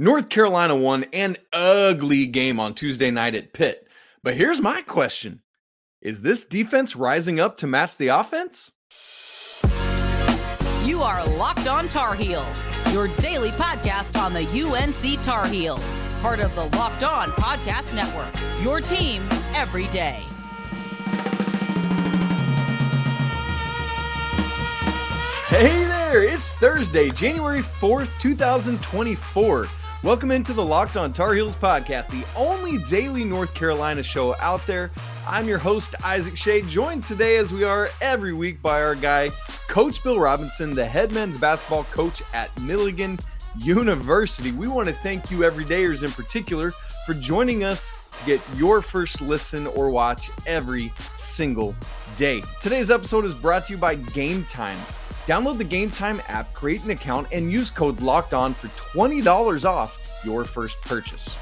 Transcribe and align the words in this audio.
North 0.00 0.30
Carolina 0.30 0.74
won 0.74 1.04
an 1.12 1.36
ugly 1.52 2.24
game 2.24 2.58
on 2.58 2.72
Tuesday 2.72 3.10
night 3.10 3.34
at 3.34 3.52
Pitt. 3.52 3.86
But 4.22 4.34
here's 4.34 4.58
my 4.58 4.80
question 4.80 5.42
Is 6.00 6.22
this 6.22 6.46
defense 6.46 6.96
rising 6.96 7.38
up 7.38 7.58
to 7.58 7.66
match 7.66 7.98
the 7.98 8.08
offense? 8.08 8.72
You 10.86 11.02
are 11.02 11.28
Locked 11.36 11.68
On 11.68 11.86
Tar 11.90 12.14
Heels, 12.14 12.66
your 12.94 13.08
daily 13.18 13.50
podcast 13.50 14.18
on 14.18 14.32
the 14.32 14.40
UNC 14.40 15.22
Tar 15.22 15.46
Heels, 15.46 16.06
part 16.22 16.40
of 16.40 16.54
the 16.54 16.64
Locked 16.78 17.04
On 17.04 17.30
Podcast 17.32 17.94
Network. 17.94 18.34
Your 18.62 18.80
team 18.80 19.28
every 19.54 19.88
day. 19.88 20.20
Hey 25.48 25.84
there, 25.84 26.22
it's 26.22 26.48
Thursday, 26.48 27.10
January 27.10 27.60
4th, 27.60 28.18
2024. 28.18 29.68
Welcome 30.02 30.30
into 30.30 30.54
the 30.54 30.64
Locked 30.64 30.96
On 30.96 31.12
Tar 31.12 31.34
Heels 31.34 31.54
podcast, 31.54 32.08
the 32.08 32.24
only 32.34 32.78
daily 32.84 33.22
North 33.22 33.52
Carolina 33.52 34.02
show 34.02 34.34
out 34.36 34.66
there. 34.66 34.90
I'm 35.26 35.46
your 35.46 35.58
host, 35.58 35.94
Isaac 36.02 36.36
Schade, 36.36 36.66
joined 36.68 37.04
today 37.04 37.36
as 37.36 37.52
we 37.52 37.64
are 37.64 37.90
every 38.00 38.32
week 38.32 38.62
by 38.62 38.80
our 38.82 38.94
guy, 38.94 39.30
Coach 39.68 40.02
Bill 40.02 40.18
Robinson, 40.18 40.72
the 40.72 40.86
head 40.86 41.12
men's 41.12 41.36
basketball 41.36 41.84
coach 41.84 42.22
at 42.32 42.58
Milligan 42.62 43.18
University. 43.58 44.52
We 44.52 44.68
want 44.68 44.88
to 44.88 44.94
thank 44.94 45.30
you, 45.30 45.40
everydayers 45.40 46.02
in 46.02 46.12
particular, 46.12 46.72
for 47.04 47.12
joining 47.12 47.62
us 47.62 47.92
to 48.12 48.24
get 48.24 48.40
your 48.54 48.80
first 48.80 49.20
listen 49.20 49.66
or 49.66 49.90
watch 49.90 50.30
every 50.46 50.94
single 51.16 51.74
day. 52.16 52.42
Today's 52.62 52.90
episode 52.90 53.26
is 53.26 53.34
brought 53.34 53.66
to 53.66 53.74
you 53.74 53.78
by 53.78 53.96
Gametime. 53.96 54.78
Download 55.30 55.56
the 55.56 55.64
Gametime 55.64 56.20
app, 56.26 56.52
create 56.54 56.82
an 56.82 56.90
account, 56.90 57.28
and 57.30 57.52
use 57.52 57.70
code 57.70 58.02
Locked 58.02 58.34
On 58.34 58.52
for 58.52 58.66
$20 58.66 59.64
off 59.64 59.96
your 60.24 60.42
first 60.42 60.80
purchase. 60.80 61.36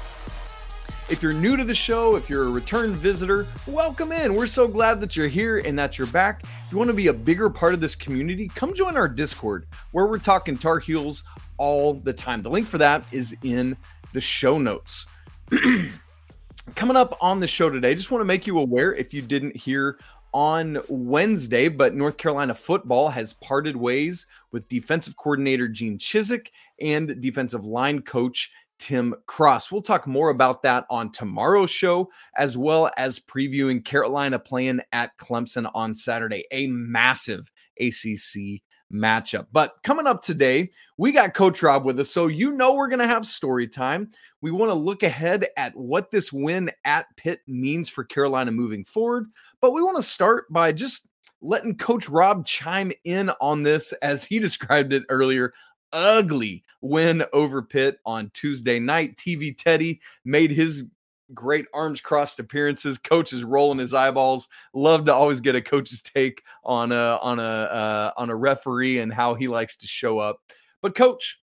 If 1.09 1.23
you're 1.23 1.33
new 1.33 1.57
to 1.57 1.63
the 1.63 1.73
show, 1.73 2.15
if 2.15 2.29
you're 2.29 2.43
a 2.43 2.51
return 2.51 2.93
visitor, 2.93 3.47
welcome 3.65 4.11
in. 4.11 4.35
We're 4.35 4.45
so 4.45 4.67
glad 4.67 5.01
that 5.01 5.15
you're 5.15 5.27
here 5.27 5.63
and 5.65 5.79
that 5.79 5.97
you're 5.97 6.05
back. 6.05 6.43
If 6.43 6.71
you 6.71 6.77
want 6.77 6.89
to 6.91 6.93
be 6.93 7.07
a 7.07 7.13
bigger 7.13 7.49
part 7.49 7.73
of 7.73 7.81
this 7.81 7.95
community, 7.95 8.47
come 8.47 8.75
join 8.75 8.95
our 8.95 9.07
Discord 9.07 9.65
where 9.91 10.05
we're 10.05 10.19
talking 10.19 10.55
Tar 10.55 10.77
Heels 10.77 11.23
all 11.57 11.95
the 11.95 12.13
time. 12.13 12.43
The 12.43 12.49
link 12.51 12.67
for 12.67 12.77
that 12.77 13.07
is 13.11 13.35
in 13.41 13.75
the 14.13 14.21
show 14.21 14.59
notes. 14.59 15.07
Coming 16.75 16.95
up 16.95 17.17
on 17.21 17.39
the 17.39 17.47
show 17.47 17.71
today, 17.71 17.89
I 17.89 17.93
just 17.95 18.11
want 18.11 18.21
to 18.21 18.25
make 18.25 18.45
you 18.45 18.59
aware 18.59 18.93
if 18.93 19.15
you 19.15 19.23
didn't 19.23 19.57
hear 19.57 19.97
on 20.33 20.79
Wednesday, 20.87 21.67
but 21.67 21.95
North 21.95 22.17
Carolina 22.17 22.55
football 22.55 23.09
has 23.09 23.33
parted 23.33 23.75
ways 23.75 24.27
with 24.51 24.69
defensive 24.69 25.17
coordinator 25.17 25.67
Gene 25.67 25.97
Chizik 25.97 26.47
and 26.81 27.19
defensive 27.21 27.65
line 27.65 28.01
coach 28.01 28.51
Tim 28.79 29.13
Cross. 29.27 29.71
We'll 29.71 29.81
talk 29.81 30.07
more 30.07 30.29
about 30.29 30.63
that 30.63 30.85
on 30.89 31.11
tomorrow's 31.11 31.69
show, 31.69 32.09
as 32.37 32.57
well 32.57 32.89
as 32.97 33.19
previewing 33.19 33.83
Carolina 33.83 34.39
playing 34.39 34.79
at 34.91 35.17
Clemson 35.17 35.69
on 35.75 35.93
Saturday, 35.93 36.45
a 36.51 36.67
massive 36.67 37.51
ACC 37.79 38.61
matchup. 38.93 39.47
But 39.51 39.73
coming 39.83 40.07
up 40.07 40.21
today, 40.21 40.69
we 40.97 41.11
got 41.11 41.33
Coach 41.33 41.61
Rob 41.61 41.85
with 41.85 41.99
us. 41.99 42.11
So 42.11 42.27
you 42.27 42.51
know 42.51 42.73
we're 42.73 42.89
going 42.89 42.99
to 42.99 43.07
have 43.07 43.25
story 43.25 43.67
time. 43.67 44.09
We 44.41 44.51
want 44.51 44.69
to 44.69 44.75
look 44.75 45.03
ahead 45.03 45.45
at 45.57 45.75
what 45.75 46.11
this 46.11 46.31
win 46.31 46.71
at 46.85 47.05
Pitt 47.17 47.41
means 47.47 47.89
for 47.89 48.03
Carolina 48.03 48.51
moving 48.51 48.83
forward. 48.83 49.27
But 49.61 49.71
we 49.71 49.81
want 49.81 49.97
to 49.97 50.03
start 50.03 50.51
by 50.51 50.71
just 50.71 51.07
letting 51.41 51.77
Coach 51.77 52.09
Rob 52.09 52.45
chime 52.45 52.91
in 53.03 53.31
on 53.41 53.63
this 53.63 53.93
as 54.01 54.23
he 54.23 54.39
described 54.39 54.93
it 54.93 55.03
earlier. 55.09 55.53
Ugly 55.91 56.63
win 56.81 57.23
over 57.33 57.61
Pitt 57.61 57.99
on 58.05 58.31
Tuesday 58.33 58.79
night. 58.79 59.17
TV 59.17 59.57
Teddy 59.57 59.99
made 60.23 60.51
his 60.51 60.85
great 61.33 61.65
arms 61.73 62.01
crossed 62.01 62.39
appearances. 62.39 62.97
Coach 62.97 63.33
is 63.33 63.43
rolling 63.43 63.79
his 63.79 63.93
eyeballs. 63.93 64.47
Love 64.73 65.05
to 65.05 65.13
always 65.13 65.41
get 65.41 65.55
a 65.55 65.61
coach's 65.61 66.01
take 66.01 66.43
on 66.63 66.91
a 66.91 67.19
on 67.21 67.39
a 67.39 67.43
uh, 67.43 68.11
on 68.17 68.29
a 68.29 68.35
referee 68.35 68.99
and 68.99 69.13
how 69.13 69.35
he 69.35 69.47
likes 69.47 69.77
to 69.77 69.87
show 69.87 70.19
up. 70.19 70.39
But 70.81 70.95
coach, 70.95 71.39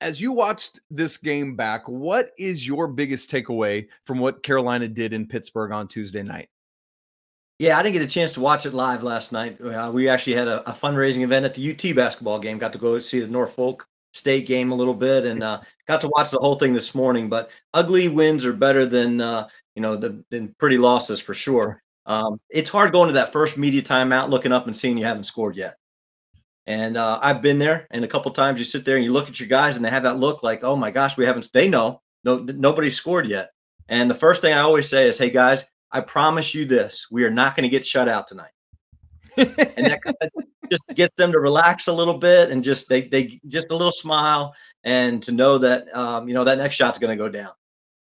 as 0.00 0.20
you 0.20 0.32
watched 0.32 0.80
this 0.90 1.16
game 1.16 1.56
back, 1.56 1.88
what 1.88 2.30
is 2.38 2.66
your 2.66 2.88
biggest 2.88 3.30
takeaway 3.30 3.86
from 4.04 4.18
what 4.18 4.42
Carolina 4.42 4.88
did 4.88 5.12
in 5.12 5.26
Pittsburgh 5.26 5.72
on 5.72 5.88
Tuesday 5.88 6.22
night? 6.22 6.48
Yeah, 7.58 7.78
I 7.78 7.82
didn't 7.82 7.94
get 7.94 8.02
a 8.02 8.08
chance 8.08 8.32
to 8.32 8.40
watch 8.40 8.66
it 8.66 8.74
live 8.74 9.04
last 9.04 9.30
night. 9.30 9.60
Uh, 9.60 9.90
we 9.92 10.08
actually 10.08 10.34
had 10.34 10.48
a, 10.48 10.68
a, 10.68 10.72
fundraising 10.72 11.22
event 11.22 11.44
at 11.46 11.54
the 11.54 11.72
UT 11.72 11.94
basketball 11.94 12.40
game. 12.40 12.58
Got 12.58 12.72
to 12.72 12.78
go 12.78 12.98
see 12.98 13.20
the 13.20 13.28
Norfolk 13.28 13.86
State 14.14 14.46
game 14.46 14.72
a 14.72 14.74
little 14.74 14.94
bit, 14.94 15.26
and 15.26 15.42
uh, 15.42 15.60
got 15.86 16.00
to 16.00 16.08
watch 16.16 16.30
the 16.30 16.38
whole 16.38 16.56
thing 16.56 16.72
this 16.72 16.94
morning. 16.94 17.28
But 17.28 17.50
ugly 17.74 18.08
wins 18.08 18.44
are 18.44 18.52
better 18.52 18.86
than 18.86 19.20
uh, 19.20 19.48
you 19.74 19.82
know 19.82 19.96
the, 19.96 20.24
than 20.30 20.54
pretty 20.58 20.78
losses 20.78 21.20
for 21.20 21.34
sure. 21.34 21.82
Um, 22.06 22.40
it's 22.50 22.70
hard 22.70 22.92
going 22.92 23.08
to 23.08 23.14
that 23.14 23.32
first 23.32 23.56
media 23.56 23.82
timeout, 23.82 24.30
looking 24.30 24.52
up 24.52 24.66
and 24.66 24.76
seeing 24.76 24.98
you 24.98 25.04
haven't 25.04 25.24
scored 25.24 25.56
yet. 25.56 25.76
And 26.66 26.96
uh, 26.96 27.18
I've 27.22 27.42
been 27.42 27.58
there, 27.58 27.86
and 27.90 28.04
a 28.04 28.08
couple 28.08 28.30
times 28.30 28.58
you 28.58 28.64
sit 28.64 28.84
there 28.84 28.96
and 28.96 29.04
you 29.04 29.12
look 29.12 29.28
at 29.28 29.38
your 29.38 29.48
guys, 29.48 29.76
and 29.76 29.84
they 29.84 29.90
have 29.90 30.04
that 30.04 30.18
look 30.18 30.42
like, 30.42 30.64
"Oh 30.64 30.76
my 30.76 30.90
gosh, 30.90 31.16
we 31.16 31.26
haven't." 31.26 31.52
They 31.52 31.68
know 31.68 32.00
no 32.24 32.38
nobody 32.38 32.90
scored 32.90 33.28
yet. 33.28 33.50
And 33.88 34.10
the 34.10 34.14
first 34.14 34.40
thing 34.40 34.54
I 34.54 34.60
always 34.60 34.88
say 34.88 35.08
is, 35.08 35.18
"Hey 35.18 35.30
guys, 35.30 35.64
I 35.92 36.00
promise 36.00 36.54
you 36.54 36.64
this: 36.64 37.06
we 37.10 37.24
are 37.24 37.30
not 37.30 37.54
going 37.54 37.64
to 37.64 37.68
get 37.68 37.84
shut 37.84 38.08
out 38.08 38.28
tonight." 38.28 38.52
and 39.36 39.48
that 39.48 40.00
just 40.70 40.84
get 40.94 41.14
them 41.16 41.32
to 41.32 41.38
relax 41.38 41.86
a 41.86 41.92
little 41.92 42.18
bit 42.18 42.50
and 42.50 42.62
just 42.62 42.88
they 42.88 43.02
they 43.02 43.40
just 43.48 43.70
a 43.70 43.76
little 43.76 43.92
smile 43.92 44.54
and 44.84 45.22
to 45.22 45.32
know 45.32 45.58
that 45.58 45.94
um, 45.96 46.28
you 46.28 46.34
know 46.34 46.44
that 46.44 46.58
next 46.58 46.74
shot's 46.74 46.98
going 46.98 47.16
to 47.16 47.22
go 47.22 47.28
down. 47.28 47.52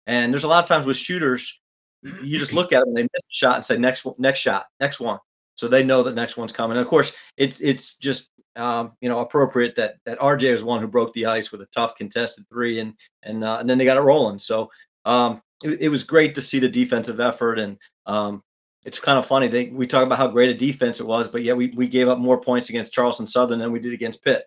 And 0.07 0.31
there's 0.31 0.43
a 0.43 0.47
lot 0.47 0.63
of 0.63 0.67
times 0.67 0.85
with 0.85 0.97
shooters, 0.97 1.59
you 2.03 2.37
just 2.37 2.53
look 2.53 2.73
at 2.73 2.85
them, 2.85 2.93
they 2.93 3.01
miss 3.01 3.25
a 3.25 3.33
shot 3.33 3.55
and 3.55 3.65
say 3.65 3.77
next 3.77 4.05
next 4.17 4.39
shot, 4.39 4.67
next 4.79 4.99
one, 4.99 5.19
so 5.55 5.67
they 5.67 5.83
know 5.83 6.03
the 6.03 6.11
next 6.11 6.37
one's 6.37 6.53
coming. 6.53 6.77
And 6.77 6.85
of 6.85 6.89
course, 6.89 7.11
it's 7.37 7.59
it's 7.59 7.97
just 7.97 8.29
um, 8.55 8.93
you 9.01 9.09
know 9.09 9.19
appropriate 9.19 9.75
that 9.75 9.95
that 10.05 10.19
RJ 10.19 10.51
was 10.51 10.63
one 10.63 10.81
who 10.81 10.87
broke 10.87 11.13
the 11.13 11.25
ice 11.25 11.51
with 11.51 11.61
a 11.61 11.67
tough 11.67 11.95
contested 11.95 12.45
three, 12.49 12.79
and 12.79 12.93
and 13.23 13.43
uh, 13.43 13.57
and 13.59 13.69
then 13.69 13.77
they 13.77 13.85
got 13.85 13.97
it 13.97 14.01
rolling. 14.01 14.39
So 14.39 14.69
um, 15.05 15.41
it, 15.63 15.81
it 15.81 15.89
was 15.89 16.03
great 16.03 16.35
to 16.35 16.41
see 16.41 16.59
the 16.59 16.69
defensive 16.69 17.19
effort 17.19 17.59
and 17.59 17.77
um, 18.05 18.43
it's 18.85 18.99
kind 18.99 19.17
of 19.17 19.25
funny. 19.25 19.47
They 19.47 19.65
we 19.65 19.87
talk 19.87 20.03
about 20.03 20.19
how 20.19 20.27
great 20.27 20.49
a 20.49 20.53
defense 20.53 20.99
it 20.99 21.07
was, 21.07 21.27
but 21.27 21.43
yeah, 21.43 21.53
we 21.53 21.67
we 21.75 21.87
gave 21.87 22.07
up 22.07 22.19
more 22.19 22.39
points 22.39 22.69
against 22.69 22.93
Charleston 22.93 23.27
Southern 23.27 23.59
than 23.59 23.71
we 23.71 23.79
did 23.79 23.93
against 23.93 24.23
Pitt. 24.23 24.45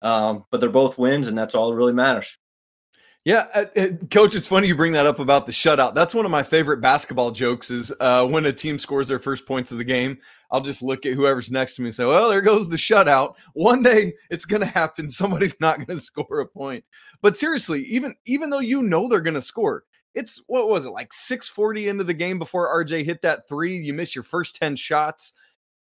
Um, 0.00 0.44
but 0.50 0.60
they're 0.60 0.70
both 0.70 0.96
wins, 0.96 1.28
and 1.28 1.36
that's 1.36 1.54
all 1.54 1.70
that 1.70 1.76
really 1.76 1.92
matters. 1.92 2.38
Yeah, 3.24 3.46
uh, 3.54 3.64
uh, 3.74 3.86
coach, 4.10 4.36
it's 4.36 4.46
funny 4.46 4.68
you 4.68 4.76
bring 4.76 4.92
that 4.92 5.06
up 5.06 5.18
about 5.18 5.46
the 5.46 5.52
shutout. 5.52 5.94
That's 5.94 6.14
one 6.14 6.26
of 6.26 6.30
my 6.30 6.42
favorite 6.42 6.82
basketball 6.82 7.30
jokes. 7.30 7.70
Is 7.70 7.90
uh, 7.98 8.26
when 8.26 8.44
a 8.44 8.52
team 8.52 8.78
scores 8.78 9.08
their 9.08 9.18
first 9.18 9.46
points 9.46 9.72
of 9.72 9.78
the 9.78 9.84
game, 9.84 10.18
I'll 10.50 10.60
just 10.60 10.82
look 10.82 11.06
at 11.06 11.14
whoever's 11.14 11.50
next 11.50 11.76
to 11.76 11.82
me 11.82 11.88
and 11.88 11.94
say, 11.94 12.04
"Well, 12.04 12.28
there 12.28 12.42
goes 12.42 12.68
the 12.68 12.76
shutout." 12.76 13.36
One 13.54 13.82
day 13.82 14.12
it's 14.30 14.44
going 14.44 14.60
to 14.60 14.66
happen. 14.66 15.08
Somebody's 15.08 15.58
not 15.58 15.78
going 15.78 15.86
to 15.98 16.04
score 16.04 16.40
a 16.40 16.46
point. 16.46 16.84
But 17.22 17.36
seriously, 17.36 17.82
even 17.84 18.14
even 18.26 18.50
though 18.50 18.60
you 18.60 18.82
know 18.82 19.08
they're 19.08 19.20
going 19.20 19.34
to 19.34 19.42
score, 19.42 19.84
it's 20.14 20.40
what 20.46 20.68
was 20.68 20.84
it 20.84 20.90
like 20.90 21.12
640 21.12 21.88
into 21.88 22.04
the 22.04 22.14
game 22.14 22.38
before 22.38 22.84
RJ 22.84 23.04
hit 23.04 23.22
that 23.22 23.48
three? 23.48 23.76
You 23.76 23.92
miss 23.92 24.14
your 24.14 24.24
first 24.24 24.56
10 24.56 24.76
shots. 24.76 25.32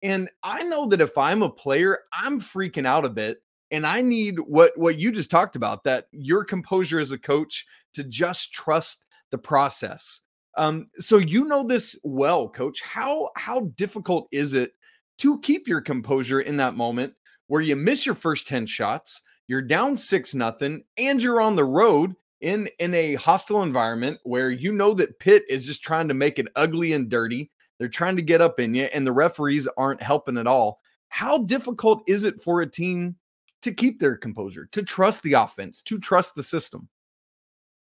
And 0.02 0.30
I 0.44 0.64
know 0.64 0.88
that 0.90 1.02
if 1.02 1.18
I'm 1.18 1.42
a 1.42 1.50
player, 1.50 2.00
I'm 2.12 2.42
freaking 2.42 2.86
out 2.86 3.06
a 3.06 3.10
bit. 3.10 3.38
And 3.72 3.86
I 3.88 4.02
need 4.02 4.40
what 4.40 4.72
what 4.76 4.98
you 4.98 5.12
just 5.12 5.32
talked 5.32 5.56
about 5.56 5.84
that 5.86 6.08
your 6.12 6.44
composure 6.44 7.00
as 7.00 7.12
a 7.12 7.18
coach 7.18 7.66
to 7.94 8.04
just 8.04 8.54
trust 8.54 9.04
the 9.32 9.38
process. 9.38 10.22
Um, 10.56 10.90
so 10.98 11.18
you 11.18 11.46
know 11.46 11.66
this 11.66 11.98
well, 12.04 12.50
coach. 12.50 12.82
How 12.82 13.30
how 13.36 13.62
difficult 13.76 14.28
is 14.32 14.54
it 14.54 14.74
to 15.20 15.40
keep 15.40 15.68
your 15.68 15.82
composure 15.82 16.42
in 16.42 16.58
that 16.58 16.76
moment 16.76 17.14
where 17.48 17.62
you 17.62 17.76
miss 17.76 18.06
your 18.06 18.16
first 18.16 18.48
10 18.48 18.66
shots, 18.66 19.22
you're 19.48 19.62
down 19.62 19.96
six 19.96 20.34
nothing, 20.34 20.84
and 20.98 21.22
you're 21.22 21.42
on 21.42 21.56
the 21.56 21.66
road 21.66 22.16
in 22.44 22.70
in 22.78 22.94
a 22.94 23.16
hostile 23.16 23.64
environment 23.64 24.20
where 24.24 24.52
you 24.52 24.72
know 24.72 24.94
that 24.94 25.18
Pitt 25.18 25.46
is 25.50 25.66
just 25.66 25.82
trying 25.82 26.10
to 26.10 26.14
make 26.14 26.38
it 26.38 26.50
ugly 26.56 26.94
and 26.94 27.10
dirty. 27.10 27.50
They're 27.80 27.88
trying 27.88 28.18
to 28.18 28.22
get 28.22 28.42
up 28.42 28.60
in 28.60 28.76
you, 28.76 28.84
and 28.94 29.08
the 29.08 29.14
referees 29.14 29.68
aren't 29.78 30.04
helping 30.04 30.38
at 30.38 30.46
all. 30.46 30.80
How 31.08 31.40
difficult 31.40 32.04
is 32.06 32.26
it 32.26 32.42
for 32.42 32.62
a 32.62 32.70
team 32.70 33.16
to 33.62 33.74
keep 33.74 34.00
their 34.00 34.18
composure, 34.18 34.68
to 34.74 34.84
trust 34.84 35.24
the 35.24 35.34
offense, 35.34 35.82
to 35.84 35.98
trust 35.98 36.36
the 36.36 36.44
system? 36.44 36.90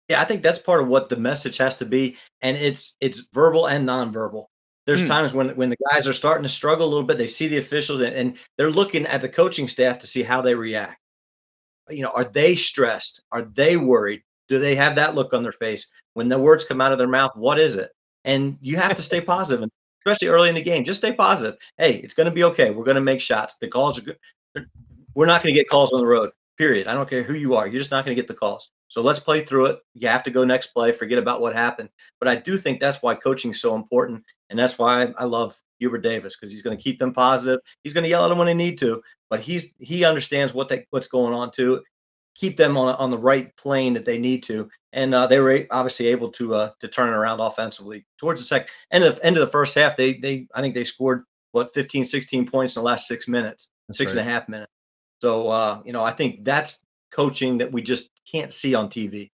Yeah, 0.07 0.21
I 0.21 0.25
think 0.25 0.41
that's 0.41 0.59
part 0.59 0.81
of 0.81 0.87
what 0.87 1.09
the 1.09 1.17
message 1.17 1.57
has 1.57 1.75
to 1.77 1.85
be, 1.85 2.15
and 2.41 2.55
it's 2.55 2.95
it's 3.01 3.27
verbal 3.33 3.67
and 3.67 3.87
nonverbal. 3.87 4.45
There's 4.85 5.03
mm. 5.03 5.07
times 5.07 5.33
when 5.33 5.49
when 5.57 5.69
the 5.69 5.77
guys 5.91 6.07
are 6.07 6.13
starting 6.13 6.43
to 6.43 6.49
struggle 6.49 6.87
a 6.87 6.89
little 6.89 7.03
bit. 7.03 7.17
They 7.17 7.27
see 7.27 7.49
the 7.49 7.57
officials 7.57 7.99
and, 7.99 8.15
and 8.15 8.37
they're 8.57 8.71
looking 8.71 9.05
at 9.05 9.19
the 9.19 9.27
coaching 9.27 9.67
staff 9.67 9.99
to 9.99 10.07
see 10.07 10.23
how 10.23 10.41
they 10.41 10.55
react. 10.55 11.01
You 11.89 12.03
know, 12.03 12.11
are 12.15 12.23
they 12.23 12.55
stressed? 12.55 13.23
Are 13.31 13.41
they 13.41 13.75
worried? 13.75 14.21
Do 14.47 14.59
they 14.59 14.75
have 14.75 14.95
that 14.95 15.15
look 15.15 15.33
on 15.33 15.43
their 15.43 15.51
face 15.51 15.87
when 16.13 16.29
the 16.29 16.37
words 16.37 16.65
come 16.65 16.81
out 16.81 16.91
of 16.91 16.97
their 16.97 17.07
mouth? 17.07 17.31
What 17.35 17.59
is 17.59 17.75
it? 17.75 17.91
And 18.25 18.57
you 18.61 18.77
have 18.77 18.95
to 18.95 19.01
stay 19.01 19.21
positive, 19.35 19.61
and 19.63 19.71
especially 20.05 20.29
early 20.29 20.49
in 20.49 20.55
the 20.55 20.61
game. 20.61 20.83
Just 20.83 20.99
stay 20.99 21.13
positive. 21.13 21.55
Hey, 21.77 21.95
it's 21.95 22.13
going 22.13 22.25
to 22.25 22.31
be 22.31 22.43
okay. 22.45 22.71
We're 22.71 22.85
going 22.85 22.95
to 22.95 23.01
make 23.01 23.21
shots. 23.21 23.55
The 23.59 23.67
calls 23.67 23.97
are 23.99 24.01
good. 24.01 24.17
We're 25.15 25.25
not 25.25 25.43
going 25.43 25.53
to 25.53 25.59
get 25.59 25.69
calls 25.69 25.93
on 25.93 25.99
the 25.99 26.07
road. 26.07 26.31
Period. 26.57 26.87
I 26.87 26.93
don't 26.93 27.09
care 27.09 27.23
who 27.23 27.33
you 27.33 27.55
are. 27.55 27.67
You're 27.67 27.79
just 27.79 27.91
not 27.91 28.05
going 28.05 28.15
to 28.15 28.21
get 28.21 28.27
the 28.27 28.33
calls. 28.33 28.71
So 28.87 29.01
let's 29.01 29.19
play 29.19 29.43
through 29.43 29.67
it. 29.67 29.79
You 29.93 30.07
have 30.07 30.23
to 30.23 30.31
go 30.31 30.43
next 30.43 30.67
play. 30.67 30.91
Forget 30.91 31.19
about 31.19 31.41
what 31.41 31.53
happened. 31.53 31.89
But 32.19 32.29
I 32.29 32.35
do 32.35 32.57
think 32.57 32.79
that's 32.79 33.01
why 33.01 33.15
coaching 33.15 33.51
is 33.51 33.61
so 33.61 33.75
important, 33.75 34.23
and 34.49 34.57
that's 34.57 34.79
why 34.79 35.07
I 35.17 35.25
love 35.25 35.55
Hubert 35.79 35.99
Davis 35.99 36.35
because 36.35 36.51
he's 36.51 36.61
going 36.61 36.77
to 36.77 36.81
keep 36.81 36.97
them 36.97 37.13
positive. 37.13 37.59
He's 37.83 37.93
going 37.93 38.03
to 38.03 38.09
yell 38.09 38.23
at 38.23 38.29
them 38.29 38.37
when 38.37 38.47
they 38.47 38.53
need 38.53 38.77
to, 38.79 39.01
but 39.29 39.41
he's 39.41 39.73
he 39.79 40.05
understands 40.05 40.53
what 40.53 40.69
they 40.69 40.85
what's 40.91 41.07
going 41.09 41.33
on 41.33 41.51
too. 41.51 41.81
Keep 42.37 42.57
them 42.57 42.77
on 42.77 42.95
on 42.95 43.09
the 43.09 43.17
right 43.17 43.55
plane 43.57 43.93
that 43.93 44.05
they 44.05 44.17
need 44.17 44.43
to, 44.43 44.69
and 44.93 45.13
uh, 45.13 45.27
they 45.27 45.39
were 45.39 45.65
obviously 45.71 46.07
able 46.07 46.31
to 46.33 46.55
uh, 46.55 46.71
to 46.79 46.87
turn 46.87 47.09
it 47.09 47.13
around 47.13 47.39
offensively 47.39 48.05
towards 48.19 48.41
the 48.41 48.47
second 48.47 48.69
end 48.91 49.03
of 49.03 49.19
end 49.23 49.37
of 49.37 49.41
the 49.41 49.51
first 49.51 49.75
half. 49.75 49.97
They 49.97 50.13
they 50.13 50.47
I 50.53 50.61
think 50.61 50.75
they 50.75 50.83
scored 50.83 51.23
what 51.51 51.73
15, 51.73 52.05
16 52.05 52.45
points 52.47 52.75
in 52.75 52.81
the 52.81 52.85
last 52.85 53.07
six 53.07 53.27
minutes, 53.27 53.69
that's 53.87 53.97
six 53.97 54.13
right. 54.13 54.19
and 54.19 54.29
a 54.29 54.31
half 54.31 54.47
minutes. 54.47 54.71
So 55.21 55.49
uh, 55.49 55.81
you 55.85 55.93
know, 55.93 56.03
I 56.03 56.11
think 56.11 56.43
that's 56.43 56.85
coaching 57.11 57.57
that 57.57 57.71
we 57.71 57.81
just 57.81 58.11
can't 58.31 58.53
see 58.53 58.75
on 58.75 58.89
TV. 58.89 59.31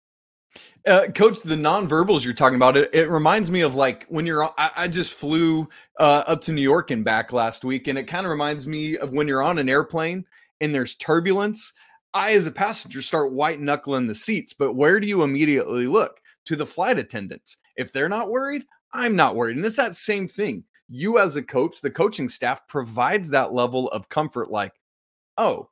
Uh, 0.87 1.07
Coach, 1.13 1.41
the 1.41 1.55
nonverbals 1.55 2.23
you're 2.23 2.33
talking 2.33 2.55
about, 2.55 2.75
it, 2.77 2.89
it 2.93 3.09
reminds 3.09 3.51
me 3.51 3.61
of 3.61 3.75
like 3.75 4.05
when 4.07 4.25
you're. 4.25 4.43
I, 4.43 4.71
I 4.75 4.87
just 4.87 5.13
flew 5.13 5.67
uh, 5.99 6.23
up 6.25 6.41
to 6.41 6.51
New 6.51 6.61
York 6.61 6.91
and 6.91 7.03
back 7.03 7.33
last 7.33 7.63
week, 7.63 7.87
and 7.87 7.97
it 7.97 8.03
kind 8.03 8.25
of 8.25 8.31
reminds 8.31 8.65
me 8.65 8.97
of 8.97 9.11
when 9.11 9.27
you're 9.27 9.43
on 9.43 9.59
an 9.59 9.69
airplane 9.69 10.25
and 10.61 10.73
there's 10.73 10.95
turbulence. 10.95 11.73
I, 12.13 12.33
as 12.33 12.47
a 12.47 12.51
passenger, 12.51 13.01
start 13.01 13.33
white 13.33 13.59
knuckling 13.59 14.07
the 14.07 14.15
seats, 14.15 14.53
but 14.53 14.73
where 14.73 14.99
do 14.99 15.07
you 15.07 15.23
immediately 15.23 15.87
look? 15.87 16.19
To 16.45 16.55
the 16.55 16.65
flight 16.65 16.97
attendants. 16.97 17.57
If 17.75 17.91
they're 17.91 18.09
not 18.09 18.31
worried, 18.31 18.63
I'm 18.93 19.15
not 19.15 19.35
worried. 19.35 19.57
And 19.57 19.65
it's 19.65 19.75
that 19.75 19.95
same 19.95 20.27
thing. 20.27 20.63
You, 20.87 21.19
as 21.19 21.35
a 21.35 21.43
coach, 21.43 21.81
the 21.81 21.91
coaching 21.91 22.27
staff 22.27 22.67
provides 22.67 23.29
that 23.29 23.53
level 23.53 23.89
of 23.89 24.09
comfort 24.09 24.49
like, 24.49 24.73
oh, 25.37 25.69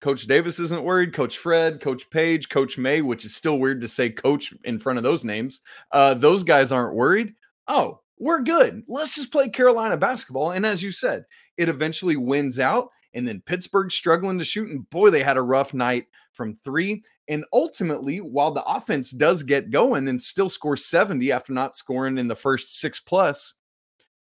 Coach 0.00 0.26
Davis 0.26 0.60
isn't 0.60 0.84
worried. 0.84 1.12
Coach 1.12 1.38
Fred, 1.38 1.80
Coach 1.80 2.08
Page, 2.10 2.48
Coach 2.48 2.78
May, 2.78 3.02
which 3.02 3.24
is 3.24 3.34
still 3.34 3.58
weird 3.58 3.80
to 3.80 3.88
say 3.88 4.10
coach 4.10 4.54
in 4.64 4.78
front 4.78 4.96
of 4.96 5.02
those 5.02 5.24
names. 5.24 5.60
Uh, 5.92 6.14
those 6.14 6.44
guys 6.44 6.70
aren't 6.70 6.94
worried. 6.94 7.34
Oh, 7.66 8.00
we're 8.18 8.42
good. 8.42 8.82
Let's 8.88 9.14
just 9.14 9.32
play 9.32 9.48
Carolina 9.48 9.96
basketball. 9.96 10.52
And 10.52 10.64
as 10.64 10.82
you 10.82 10.92
said, 10.92 11.24
it 11.56 11.68
eventually 11.68 12.16
wins 12.16 12.60
out. 12.60 12.90
And 13.14 13.26
then 13.26 13.42
Pittsburgh 13.44 13.90
struggling 13.90 14.38
to 14.38 14.44
shoot. 14.44 14.70
And 14.70 14.88
boy, 14.90 15.10
they 15.10 15.22
had 15.22 15.36
a 15.36 15.42
rough 15.42 15.72
night 15.72 16.06
from 16.32 16.54
three. 16.54 17.02
And 17.28 17.44
ultimately, 17.52 18.18
while 18.18 18.50
the 18.50 18.64
offense 18.64 19.10
does 19.10 19.42
get 19.42 19.70
going 19.70 20.08
and 20.08 20.20
still 20.20 20.48
score 20.48 20.76
70 20.76 21.30
after 21.32 21.52
not 21.52 21.76
scoring 21.76 22.18
in 22.18 22.28
the 22.28 22.36
first 22.36 22.78
six 22.78 23.00
plus, 23.00 23.54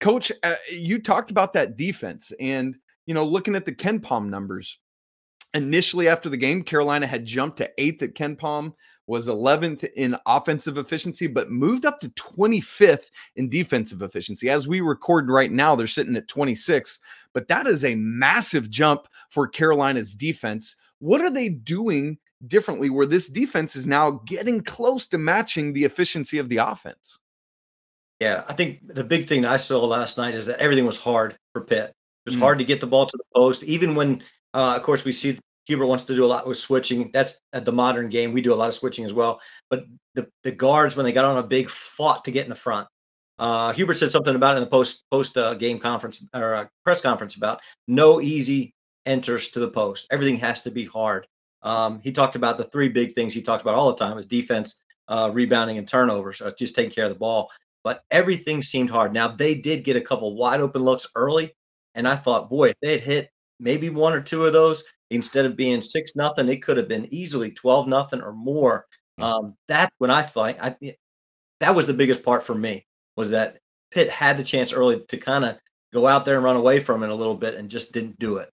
coach, 0.01 0.33
uh, 0.43 0.55
you 0.73 1.01
talked 1.01 1.31
about 1.31 1.53
that 1.53 1.77
defense. 1.77 2.33
And, 2.41 2.77
you 3.07 3.15
know, 3.15 3.25
looking 3.25 3.57
at 3.57 3.65
the 3.65 3.73
KenPom 3.73 4.29
numbers, 4.29 4.79
Initially, 5.55 6.09
after 6.09 6.29
the 6.29 6.37
game, 6.37 6.63
Carolina 6.63 7.07
had 7.07 7.27
jumped 7.27 7.59
to 7.59 7.71
eighth 7.77 8.03
at 8.03 8.15
KenPom, 8.15 8.73
was 9.07 9.29
11th 9.29 9.85
in 9.97 10.17
offensive 10.25 10.79
efficiency, 10.79 11.27
but 11.27 11.51
moved 11.51 11.85
up 11.85 12.01
to 12.01 12.09
25th 12.11 13.11
in 13.37 13.51
defensive 13.51 14.01
efficiency. 14.01 14.49
As 14.49 14.67
we 14.67 14.81
record 14.81 15.29
right 15.29 15.53
now, 15.53 15.75
they're 15.75 15.87
sitting 15.87 16.17
at 16.17 16.29
26, 16.29 16.99
but 17.35 17.49
that 17.49 17.67
is 17.67 17.85
a 17.85 17.95
massive 17.97 18.71
jump 18.71 19.09
for 19.29 19.47
Carolina's 19.47 20.15
defense. 20.15 20.77
What 21.01 21.21
are 21.21 21.31
they 21.31 21.49
doing 21.49 22.19
differently 22.47 22.91
where 22.91 23.07
this 23.07 23.29
defense 23.29 23.77
is 23.77 23.87
now 23.87 24.23
getting 24.25 24.63
close 24.63 25.07
to 25.07 25.19
matching 25.19 25.73
the 25.73 25.85
efficiency 25.85 26.39
of 26.39 26.49
the 26.49 26.59
offense? 26.59 27.19
Yeah, 28.21 28.45
I 28.49 28.53
think 28.53 28.95
the 28.95 29.05
big 29.05 29.27
thing 29.27 29.45
I 29.45 29.57
saw 29.57 29.85
last 29.85 30.17
night 30.17 30.35
is 30.35 30.47
that 30.47 30.61
everything 30.61 30.87
was 30.87 30.97
hard 30.97 31.37
for 31.53 31.63
Pitt. 31.63 31.91
It 31.91 32.31
was 32.31 32.37
mm. 32.37 32.41
hard 32.41 32.59
to 32.59 32.65
get 32.65 32.81
the 32.81 32.87
ball 32.87 33.07
to 33.07 33.17
the 33.17 33.25
post, 33.35 33.65
even 33.65 33.97
when 33.97 34.23
uh, 34.55 34.75
of 34.77 34.83
course, 34.83 35.05
we 35.05 35.13
see 35.13 35.39
Hubert 35.67 35.87
wants 35.87 36.05
to 36.05 36.15
do 36.15 36.25
a 36.25 36.27
lot 36.27 36.47
with 36.47 36.59
switching. 36.59 37.11
That's 37.13 37.41
at 37.53 37.65
the 37.65 37.73
modern 37.73 38.09
game. 38.09 38.33
We 38.33 38.43
do 38.43 38.53
a 38.53 38.57
lot 38.57 38.69
of 38.69 38.75
switching 38.75 39.05
as 39.05 39.13
well. 39.13 39.41
But 39.71 39.85
the, 40.15 40.29
the 40.43 40.53
guards, 40.53 40.97
when 40.97 41.05
they 41.05 41.13
got 41.13 41.25
on 41.25 41.39
a 41.39 41.43
big, 41.43 41.71
fought 41.71 42.25
to 42.25 42.31
get 42.31 42.45
in 42.45 42.51
the 42.51 42.57
front. 42.57 42.89
Uh, 43.39 43.73
Hubert 43.73 43.95
said 43.95 44.11
something 44.11 44.35
about 44.35 44.55
it 44.55 44.59
in 44.59 44.65
the 44.65 44.71
post 44.71 45.05
post 45.11 45.37
uh, 45.37 45.55
game 45.55 45.79
conference 45.79 46.25
or 46.35 46.55
uh, 46.55 46.67
press 46.85 47.01
conference 47.01 47.35
about 47.35 47.61
no 47.89 48.21
easy 48.21 48.75
enters 49.07 49.49
to 49.49 49.61
the 49.61 49.69
post. 49.69 50.07
Everything 50.11 50.37
has 50.39 50.63
to 50.63 50.71
be 50.71 50.85
hard. 50.85 51.27
Um, 51.63 52.01
he 52.01 52.13
talked 52.13 52.37
about 52.37 52.59
the 52.59 52.65
three 52.65 52.89
big 52.89 53.15
things 53.15 53.33
he 53.33 53.43
talks 53.43 53.63
about 53.63 53.75
all 53.75 53.91
the 53.91 53.97
time: 53.97 54.19
is 54.19 54.27
defense, 54.27 54.83
uh, 55.09 55.31
rebounding, 55.33 55.79
and 55.79 55.89
turnovers. 55.89 56.39
So 56.39 56.53
just 56.57 56.75
taking 56.75 56.93
care 56.93 57.07
of 57.07 57.13
the 57.13 57.19
ball. 57.19 57.51
But 57.85 58.05
everything 58.11 58.63
seemed 58.63 58.91
hard. 58.91 59.13
Now 59.13 59.29
they 59.29 59.55
did 59.55 59.83
get 59.83 59.97
a 59.97 60.01
couple 60.01 60.37
wide 60.37 60.61
open 60.61 60.83
looks 60.83 61.09
early, 61.17 61.53
and 61.95 62.07
I 62.07 62.17
thought, 62.17 62.51
boy, 62.51 62.71
if 62.71 62.77
they 62.81 62.93
had 62.93 63.01
hit 63.01 63.31
maybe 63.63 63.89
one 63.89 64.13
or 64.13 64.21
two 64.21 64.45
of 64.45 64.53
those 64.53 64.83
instead 65.11 65.47
of 65.47 65.57
being 65.57 65.81
six 65.81 66.17
nothing, 66.17 66.49
it 66.49 66.63
could 66.63 66.77
have 66.77 66.89
been 66.89 67.09
easily 67.11 67.51
twelve 67.51 67.89
nothing 67.89 68.21
or 68.21 68.33
more. 68.33 68.87
Um, 69.19 69.57
that's 69.69 69.95
when 69.99 70.11
I 70.11 70.23
thought 70.23 70.57
I 70.61 70.97
that 71.61 71.75
was 71.75 71.87
the 71.87 71.95
biggest 71.95 72.23
part 72.23 72.43
for 72.43 72.55
me 72.55 72.87
was 73.17 73.31
that 73.31 73.59
Pitt 73.91 74.11
had 74.11 74.37
the 74.37 74.45
chance 74.45 74.73
early 74.73 75.01
to 75.09 75.17
kind 75.17 75.45
of 75.45 75.57
go 75.93 76.07
out 76.07 76.25
there 76.25 76.37
and 76.37 76.45
run 76.45 76.57
away 76.57 76.81
from 76.81 77.03
it 77.03 77.11
a 77.11 77.15
little 77.15 77.35
bit 77.35 77.55
and 77.55 77.71
just 77.71 77.93
didn't 77.93 78.19
do 78.19 78.39
it. 78.39 78.51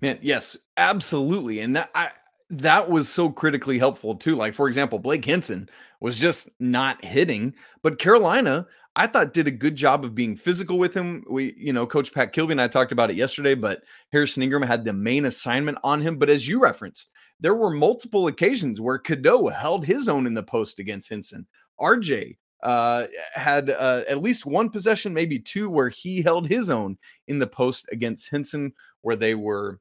Man, 0.00 0.18
yes, 0.22 0.56
absolutely, 0.76 1.60
and 1.60 1.76
that 1.76 1.90
I 1.94 2.10
that 2.50 2.88
was 2.88 3.08
so 3.08 3.30
critically 3.30 3.78
helpful 3.78 4.14
too. 4.14 4.36
Like 4.36 4.54
for 4.54 4.68
example, 4.68 4.98
Blake 4.98 5.24
Hinson 5.24 5.68
was 6.00 6.18
just 6.18 6.48
not 6.58 7.04
hitting, 7.04 7.54
but 7.82 7.98
Carolina 7.98 8.66
I 8.94 9.06
thought 9.06 9.32
did 9.32 9.46
a 9.46 9.52
good 9.52 9.74
job 9.74 10.04
of 10.04 10.14
being 10.14 10.36
physical 10.36 10.78
with 10.78 10.92
him. 10.92 11.24
We, 11.30 11.54
you 11.56 11.72
know, 11.72 11.86
Coach 11.86 12.12
Pat 12.12 12.32
Kilby 12.32 12.52
and 12.52 12.60
I 12.60 12.68
talked 12.68 12.92
about 12.92 13.10
it 13.10 13.16
yesterday, 13.16 13.54
but 13.54 13.82
Harrison 14.12 14.42
Ingram 14.42 14.62
had 14.62 14.84
the 14.84 14.92
main 14.92 15.24
assignment 15.24 15.78
on 15.82 16.02
him. 16.02 16.18
But 16.18 16.28
as 16.28 16.46
you 16.46 16.60
referenced, 16.62 17.10
there 17.40 17.54
were 17.54 17.70
multiple 17.70 18.26
occasions 18.26 18.80
where 18.80 18.98
Cadeau 18.98 19.48
held 19.48 19.86
his 19.86 20.08
own 20.08 20.26
in 20.26 20.34
the 20.34 20.42
post 20.42 20.78
against 20.78 21.08
Hinson. 21.08 21.46
RJ 21.80 22.36
uh, 22.62 23.06
had 23.34 23.70
uh, 23.70 24.02
at 24.08 24.22
least 24.22 24.44
one 24.44 24.68
possession, 24.68 25.14
maybe 25.14 25.38
two, 25.38 25.70
where 25.70 25.88
he 25.88 26.20
held 26.20 26.46
his 26.46 26.68
own 26.68 26.98
in 27.28 27.38
the 27.38 27.46
post 27.46 27.86
against 27.92 28.30
Hinson, 28.30 28.74
where 29.00 29.16
they 29.16 29.34
were, 29.34 29.80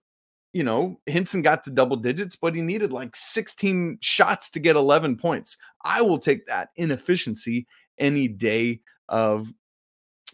you 0.53 0.63
know, 0.63 0.99
Hinson 1.05 1.41
got 1.41 1.65
to 1.65 1.71
double 1.71 1.97
digits, 1.97 2.37
but 2.37 2.55
he 2.55 2.61
needed 2.61 2.93
like 2.93 3.15
16 3.15 3.97
shots 4.01 4.49
to 4.51 4.59
get 4.59 4.77
11 4.77 5.17
points. 5.17 5.57
I 5.83 6.01
will 6.01 6.17
take 6.17 6.45
that 6.47 6.69
inefficiency 6.77 7.67
any 7.99 8.27
day 8.29 8.79
of 9.11 9.53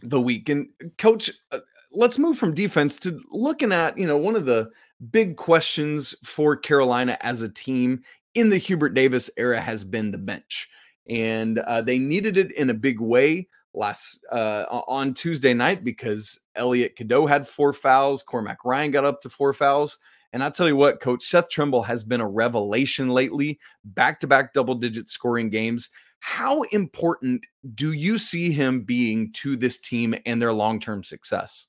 the 0.02 0.22
week. 0.22 0.48
And 0.48 0.70
coach, 0.98 1.30
uh, 1.52 1.60
let's 1.92 2.18
move 2.18 2.38
from 2.38 2.54
defense 2.54 2.98
to 3.00 3.20
looking 3.32 3.74
at, 3.74 3.98
you 3.98 4.08
know, 4.08 4.18
one 4.18 4.36
of 4.36 4.46
the 4.46 4.70
big 5.12 5.36
questions 5.36 6.16
for 6.24 6.56
Carolina 6.56 7.18
as 7.22 7.42
a 7.42 7.50
team 7.50 8.02
in 8.36 8.50
the 8.50 8.58
Hubert 8.58 8.94
Davis 8.94 9.30
era 9.36 9.60
has 9.60 9.84
been 9.84 10.12
the 10.12 10.18
bench. 10.18 10.70
And 11.10 11.60
uh, 11.60 11.82
they 11.82 11.98
needed 11.98 12.38
it 12.38 12.52
in 12.54 12.70
a 12.70 12.76
big 12.76 13.00
way 13.00 13.48
last 13.74 14.26
uh, 14.32 14.66
on 14.88 15.14
Tuesday 15.14 15.54
night 15.54 15.84
because 15.84 16.40
Elliot 16.56 16.96
Cadeau 16.96 17.26
had 17.26 17.48
four 17.48 17.74
fouls, 17.74 18.24
Cormac 18.24 18.66
Ryan 18.66 18.92
got 18.92 19.06
up 19.06 19.22
to 19.22 19.30
four 19.30 19.54
fouls. 19.54 19.98
And 20.34 20.44
I 20.44 20.50
tell 20.50 20.68
you 20.68 20.76
what, 20.76 21.00
coach 21.00 21.24
Seth 21.24 21.50
Trimble 21.50 21.84
has 21.84 22.04
been 22.04 22.22
a 22.22 22.28
revelation 22.28 23.10
lately, 23.10 23.60
back 23.86 24.20
to 24.20 24.28
back 24.28 24.54
double 24.54 24.76
digit 24.76 25.10
scoring 25.10 25.50
games. 25.50 25.90
How 26.20 26.64
important 26.64 27.46
do 27.76 27.94
you 27.94 28.18
see 28.18 28.52
him 28.52 28.82
being 28.82 29.32
to 29.34 29.56
this 29.56 29.78
team 29.78 30.16
and 30.26 30.42
their 30.42 30.54
long 30.54 30.80
term 30.80 31.04
success? 31.04 31.68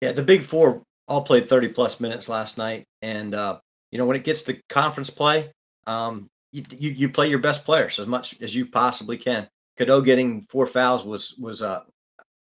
Yeah, 0.00 0.12
the 0.12 0.22
big 0.22 0.44
four 0.44 0.82
all 1.08 1.22
played 1.22 1.48
30 1.48 1.68
plus 1.68 2.00
minutes 2.00 2.28
last 2.28 2.58
night. 2.58 2.86
And, 3.02 3.34
uh, 3.34 3.58
you 3.90 3.98
know, 3.98 4.06
when 4.06 4.16
it 4.16 4.24
gets 4.24 4.42
to 4.42 4.60
conference 4.68 5.10
play, 5.10 5.50
um, 5.86 6.28
you, 6.52 6.64
you, 6.70 6.90
you, 6.90 7.08
play 7.08 7.28
your 7.28 7.38
best 7.38 7.64
players 7.64 7.98
as 7.98 8.06
much 8.06 8.40
as 8.42 8.54
you 8.54 8.66
possibly 8.66 9.16
can. 9.16 9.48
Cadeau 9.76 10.00
getting 10.00 10.42
four 10.42 10.66
fouls 10.66 11.04
was, 11.04 11.34
was, 11.38 11.62
uh, 11.62 11.80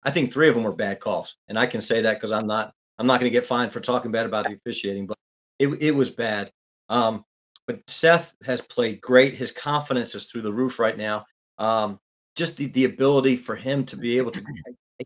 I 0.05 0.11
think 0.11 0.33
three 0.33 0.49
of 0.49 0.55
them 0.55 0.65
were 0.65 0.73
bad 0.73 1.01
calls. 1.01 1.37
And 1.49 1.59
I 1.59 1.67
can 1.67 1.81
say 1.81 2.01
that 2.03 2.15
because 2.15 2.33
I'm 2.33 2.47
not, 2.47 2.73
I'm 2.99 3.07
not 3.07 3.21
going 3.21 3.31
to 3.31 3.37
get 3.37 3.45
fined 3.45 3.73
for 3.73 3.81
talking 3.81 4.11
bad 4.11 4.27
about 4.27 4.47
the 4.47 4.55
officiating, 4.55 5.07
but 5.07 5.19
it, 5.59 5.69
it 5.81 5.91
was 5.91 6.11
bad. 6.11 6.51
Um, 6.89 7.25
but 7.67 7.81
Seth 7.89 8.35
has 8.45 8.61
played 8.61 9.01
great. 9.01 9.35
His 9.35 9.53
confidence 9.53 10.15
is 10.15 10.27
through 10.27 10.43
the 10.43 10.53
roof 10.53 10.79
right 10.79 10.97
now. 10.97 11.25
Um, 11.59 11.99
just 12.37 12.57
the, 12.57 12.67
the 12.67 12.85
ability 12.85 13.37
for 13.37 13.57
him 13.57 13.85
to 13.87 13.97
be 13.97 14.19
able 14.19 14.31
to. 14.33 14.43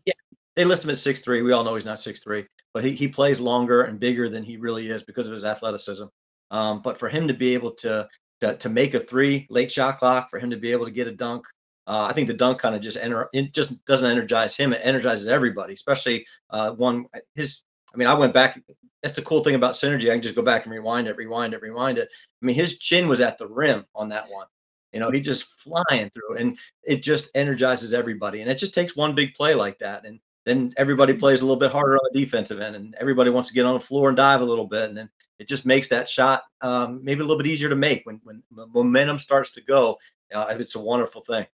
Yeah, 0.05 0.13
they 0.55 0.63
list 0.63 0.85
him 0.85 0.89
at 0.89 0.97
six 0.97 1.19
three. 1.19 1.41
We 1.41 1.51
all 1.51 1.65
know 1.65 1.75
he's 1.75 1.83
not 1.83 1.99
six 1.99 2.19
three, 2.19 2.45
but 2.73 2.81
he, 2.85 2.91
he 2.91 3.09
plays 3.09 3.41
longer 3.41 3.81
and 3.81 3.99
bigger 3.99 4.29
than 4.29 4.41
he 4.41 4.55
really 4.55 4.89
is 4.89 5.03
because 5.03 5.27
of 5.27 5.33
his 5.33 5.43
athleticism. 5.43 6.05
Um, 6.49 6.81
but 6.81 6.97
for 6.97 7.09
him 7.09 7.27
to 7.27 7.33
be 7.33 7.53
able 7.53 7.71
to, 7.71 8.07
to 8.39 8.55
to 8.55 8.69
make 8.69 8.93
a 8.93 9.01
three 9.01 9.47
late 9.49 9.69
shot 9.69 9.97
clock, 9.97 10.29
for 10.29 10.39
him 10.39 10.49
to 10.49 10.55
be 10.55 10.71
able 10.71 10.85
to 10.85 10.91
get 10.91 11.07
a 11.07 11.11
dunk, 11.11 11.45
uh, 11.87 12.07
I 12.09 12.13
think 12.13 12.27
the 12.27 12.33
dunk 12.33 12.59
kind 12.59 12.73
of 12.73 12.81
just 12.81 12.95
enter 12.95 13.27
it 13.33 13.53
just 13.53 13.83
doesn't 13.83 14.09
energize 14.09 14.55
him. 14.55 14.71
It 14.71 14.79
energizes 14.81 15.27
everybody, 15.27 15.73
especially 15.73 16.25
uh, 16.51 16.71
one 16.71 17.05
his. 17.35 17.63
I 17.93 17.97
mean, 17.97 18.07
I 18.07 18.13
went 18.13 18.33
back 18.33 18.61
that's 19.01 19.15
the 19.15 19.21
cool 19.21 19.43
thing 19.43 19.55
about 19.55 19.73
synergy. 19.73 20.09
I 20.09 20.13
can 20.13 20.21
just 20.21 20.35
go 20.35 20.41
back 20.41 20.65
and 20.65 20.73
rewind 20.73 21.07
it, 21.07 21.17
rewind 21.17 21.53
it, 21.53 21.61
rewind 21.61 21.97
it. 21.97 22.09
I 22.41 22.45
mean, 22.45 22.55
his 22.55 22.77
chin 22.77 23.07
was 23.07 23.21
at 23.21 23.37
the 23.37 23.47
rim 23.47 23.85
on 23.95 24.09
that 24.09 24.25
one. 24.29 24.45
You 24.93 24.99
know, 24.99 25.09
he 25.09 25.21
just 25.21 25.45
flying 25.45 26.09
through, 26.09 26.37
and 26.37 26.57
it 26.83 27.01
just 27.01 27.29
energizes 27.33 27.93
everybody. 27.93 28.41
And 28.41 28.51
it 28.51 28.55
just 28.55 28.73
takes 28.73 28.95
one 28.95 29.15
big 29.15 29.33
play 29.33 29.55
like 29.55 29.79
that, 29.79 30.05
and 30.05 30.19
then 30.45 30.73
everybody 30.77 31.13
plays 31.13 31.41
a 31.41 31.45
little 31.45 31.59
bit 31.59 31.71
harder 31.71 31.95
on 31.95 32.09
the 32.11 32.19
defensive 32.19 32.59
end, 32.59 32.75
and 32.75 32.95
everybody 32.99 33.29
wants 33.29 33.49
to 33.49 33.55
get 33.55 33.65
on 33.65 33.73
the 33.73 33.79
floor 33.79 34.09
and 34.09 34.17
dive 34.17 34.41
a 34.41 34.45
little 34.45 34.67
bit, 34.67 34.89
and 34.89 34.97
then 34.97 35.09
it 35.39 35.47
just 35.47 35.65
makes 35.65 35.87
that 35.87 36.09
shot 36.09 36.43
um, 36.61 36.99
maybe 37.03 37.21
a 37.21 37.23
little 37.23 37.41
bit 37.41 37.47
easier 37.47 37.69
to 37.69 37.75
make 37.75 38.05
when 38.05 38.19
when 38.23 38.43
momentum 38.73 39.17
starts 39.17 39.51
to 39.51 39.61
go. 39.61 39.97
Uh, 40.33 40.55
it's 40.59 40.75
a 40.75 40.79
wonderful 40.79 41.21
thing. 41.21 41.45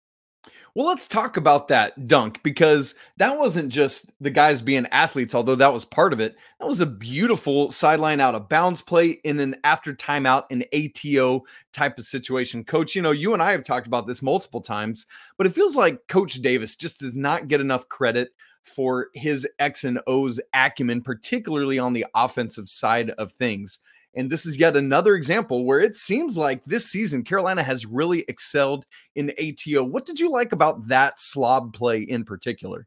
Well, 0.74 0.86
let's 0.86 1.08
talk 1.08 1.36
about 1.36 1.68
that 1.68 2.06
dunk 2.06 2.42
because 2.42 2.94
that 3.16 3.38
wasn't 3.38 3.70
just 3.70 4.12
the 4.20 4.30
guys 4.30 4.60
being 4.60 4.86
athletes, 4.86 5.34
although 5.34 5.54
that 5.54 5.72
was 5.72 5.86
part 5.86 6.12
of 6.12 6.20
it. 6.20 6.36
That 6.60 6.68
was 6.68 6.82
a 6.82 6.86
beautiful 6.86 7.70
sideline 7.70 8.20
out 8.20 8.34
of 8.34 8.48
bounds 8.48 8.82
play 8.82 9.18
in 9.24 9.40
an 9.40 9.56
after 9.64 9.94
timeout, 9.94 10.44
an 10.50 10.64
ATO 10.74 11.44
type 11.72 11.98
of 11.98 12.04
situation. 12.04 12.62
Coach, 12.62 12.94
you 12.94 13.00
know, 13.00 13.10
you 13.10 13.32
and 13.32 13.42
I 13.42 13.52
have 13.52 13.64
talked 13.64 13.86
about 13.86 14.06
this 14.06 14.20
multiple 14.20 14.60
times, 14.60 15.06
but 15.38 15.46
it 15.46 15.54
feels 15.54 15.76
like 15.76 16.08
Coach 16.08 16.34
Davis 16.34 16.76
just 16.76 17.00
does 17.00 17.16
not 17.16 17.48
get 17.48 17.60
enough 17.62 17.88
credit 17.88 18.34
for 18.62 19.08
his 19.14 19.48
X 19.58 19.84
and 19.84 20.00
O's 20.06 20.40
acumen, 20.52 21.00
particularly 21.00 21.78
on 21.78 21.92
the 21.92 22.04
offensive 22.14 22.68
side 22.68 23.10
of 23.10 23.32
things. 23.32 23.78
And 24.16 24.30
this 24.30 24.46
is 24.46 24.56
yet 24.56 24.76
another 24.76 25.14
example 25.14 25.66
where 25.66 25.80
it 25.80 25.94
seems 25.94 26.36
like 26.36 26.64
this 26.64 26.90
season 26.90 27.22
Carolina 27.22 27.62
has 27.62 27.84
really 27.84 28.24
excelled 28.28 28.86
in 29.14 29.30
ATO. 29.38 29.84
What 29.84 30.06
did 30.06 30.18
you 30.18 30.30
like 30.30 30.52
about 30.52 30.88
that 30.88 31.20
slob 31.20 31.74
play 31.74 32.00
in 32.00 32.24
particular? 32.24 32.86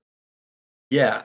Yeah, 0.89 1.23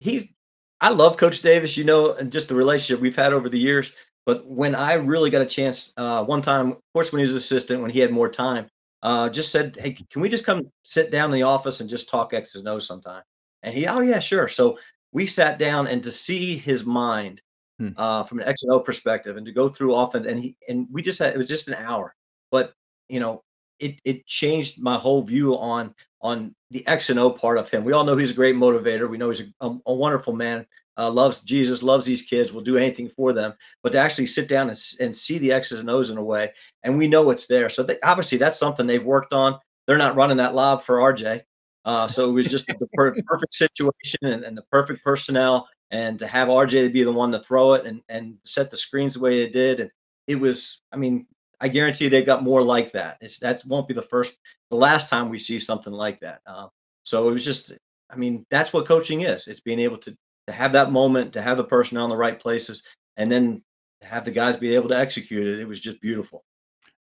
he's 0.00 0.32
I 0.80 0.88
love 0.88 1.16
Coach 1.16 1.42
Davis, 1.42 1.76
you 1.76 1.84
know, 1.84 2.14
and 2.14 2.32
just 2.32 2.48
the 2.48 2.56
relationship 2.56 3.00
we've 3.00 3.14
had 3.14 3.32
over 3.32 3.48
the 3.48 3.58
years. 3.58 3.92
But 4.26 4.46
when 4.46 4.74
I 4.74 4.94
really 4.94 5.30
got 5.30 5.42
a 5.42 5.46
chance, 5.46 5.92
uh, 5.96 6.24
one 6.24 6.42
time, 6.42 6.72
of 6.72 6.78
course, 6.94 7.12
when 7.12 7.20
he 7.20 7.22
was 7.22 7.34
assistant, 7.34 7.82
when 7.82 7.90
he 7.90 8.00
had 8.00 8.10
more 8.10 8.28
time, 8.28 8.68
uh, 9.02 9.28
just 9.28 9.52
said, 9.52 9.76
"Hey, 9.78 9.92
can 9.92 10.22
we 10.22 10.28
just 10.28 10.46
come 10.46 10.70
sit 10.82 11.10
down 11.10 11.26
in 11.26 11.34
the 11.34 11.42
office 11.42 11.80
and 11.80 11.90
just 11.90 12.08
talk 12.08 12.32
X's 12.32 12.56
and 12.56 12.68
O's 12.68 12.86
sometime?" 12.86 13.22
And 13.62 13.74
he, 13.74 13.86
"Oh 13.86 14.00
yeah, 14.00 14.18
sure." 14.18 14.48
So 14.48 14.78
we 15.12 15.26
sat 15.26 15.58
down, 15.58 15.86
and 15.88 16.02
to 16.04 16.10
see 16.10 16.56
his 16.56 16.84
mind 16.84 17.42
hmm. 17.78 17.90
uh, 17.96 18.24
from 18.24 18.40
an 18.40 18.48
X 18.48 18.62
and 18.62 18.72
O 18.72 18.80
perspective, 18.80 19.36
and 19.36 19.46
to 19.46 19.52
go 19.52 19.68
through 19.68 19.94
often. 19.94 20.26
And 20.26 20.40
he 20.40 20.56
and 20.68 20.86
we 20.90 21.02
just 21.02 21.18
had 21.18 21.34
it 21.34 21.38
was 21.38 21.48
just 21.48 21.68
an 21.68 21.74
hour, 21.74 22.14
but 22.50 22.74
you 23.08 23.20
know, 23.20 23.42
it 23.78 24.00
it 24.04 24.26
changed 24.26 24.80
my 24.80 24.98
whole 24.98 25.22
view 25.22 25.56
on 25.58 25.94
on 26.20 26.54
the 26.70 26.86
X 26.86 27.10
and 27.10 27.18
O 27.18 27.30
part 27.30 27.58
of 27.58 27.70
him. 27.70 27.84
We 27.84 27.92
all 27.92 28.04
know 28.04 28.16
he's 28.16 28.30
a 28.30 28.34
great 28.34 28.56
motivator. 28.56 29.08
We 29.08 29.18
know 29.18 29.30
he's 29.30 29.40
a, 29.40 29.66
a, 29.66 29.78
a 29.86 29.94
wonderful 29.94 30.32
man. 30.32 30.66
Uh, 30.98 31.10
loves 31.10 31.40
Jesus, 31.40 31.82
loves 31.82 32.04
these 32.04 32.20
kids, 32.20 32.52
will 32.52 32.60
do 32.60 32.76
anything 32.76 33.08
for 33.08 33.32
them. 33.32 33.54
But 33.82 33.92
to 33.92 33.98
actually 33.98 34.26
sit 34.26 34.46
down 34.46 34.68
and, 34.68 34.78
and 35.00 35.16
see 35.16 35.38
the 35.38 35.50
X's 35.50 35.80
and 35.80 35.88
O's 35.88 36.10
in 36.10 36.18
a 36.18 36.22
way, 36.22 36.52
and 36.82 36.98
we 36.98 37.08
know 37.08 37.30
it's 37.30 37.46
there. 37.46 37.70
So 37.70 37.82
they, 37.82 37.98
obviously 38.00 38.36
that's 38.36 38.58
something 38.58 38.86
they've 38.86 39.04
worked 39.04 39.32
on. 39.32 39.58
They're 39.86 39.98
not 39.98 40.16
running 40.16 40.36
that 40.36 40.54
lob 40.54 40.82
for 40.82 40.98
RJ. 40.98 41.42
Uh, 41.84 42.06
so 42.06 42.28
it 42.28 42.32
was 42.32 42.46
just 42.46 42.66
the 42.66 42.88
per- 42.94 43.14
perfect 43.26 43.54
situation 43.54 44.18
and, 44.22 44.44
and, 44.44 44.56
the 44.56 44.62
perfect 44.70 45.02
personnel 45.02 45.68
and 45.92 46.18
to 46.18 46.26
have 46.26 46.48
RJ 46.48 46.70
to 46.70 46.88
be 46.88 47.04
the 47.04 47.12
one 47.12 47.30
to 47.32 47.38
throw 47.38 47.74
it 47.74 47.86
and 47.86 48.02
and 48.08 48.36
set 48.44 48.70
the 48.70 48.76
screens 48.76 49.14
the 49.14 49.20
way 49.20 49.44
they 49.44 49.50
did, 49.50 49.80
and 49.80 49.90
it 50.26 50.36
was, 50.36 50.80
I 50.90 50.96
mean, 50.96 51.26
I 51.60 51.68
guarantee 51.68 52.08
they 52.08 52.22
got 52.22 52.42
more 52.42 52.62
like 52.62 52.90
that. 52.92 53.18
It's 53.20 53.38
that 53.38 53.64
won't 53.66 53.86
be 53.86 53.94
the 53.94 54.02
first, 54.02 54.36
the 54.70 54.76
last 54.76 55.08
time 55.08 55.28
we 55.28 55.38
see 55.38 55.58
something 55.58 55.92
like 55.92 56.18
that. 56.20 56.40
Uh, 56.46 56.68
so 57.04 57.28
it 57.28 57.32
was 57.32 57.44
just, 57.44 57.72
I 58.10 58.16
mean, 58.16 58.46
that's 58.50 58.72
what 58.72 58.86
coaching 58.86 59.20
is. 59.20 59.46
It's 59.46 59.60
being 59.60 59.80
able 59.80 59.98
to 59.98 60.16
to 60.48 60.52
have 60.52 60.72
that 60.72 60.90
moment, 60.90 61.32
to 61.34 61.42
have 61.42 61.56
the 61.56 61.64
personnel 61.64 62.04
in 62.04 62.10
the 62.10 62.16
right 62.16 62.40
places, 62.40 62.82
and 63.16 63.30
then 63.30 63.62
have 64.02 64.24
the 64.24 64.30
guys 64.32 64.56
be 64.56 64.74
able 64.74 64.88
to 64.88 64.98
execute 64.98 65.46
it. 65.46 65.60
It 65.60 65.68
was 65.68 65.80
just 65.80 66.00
beautiful 66.00 66.44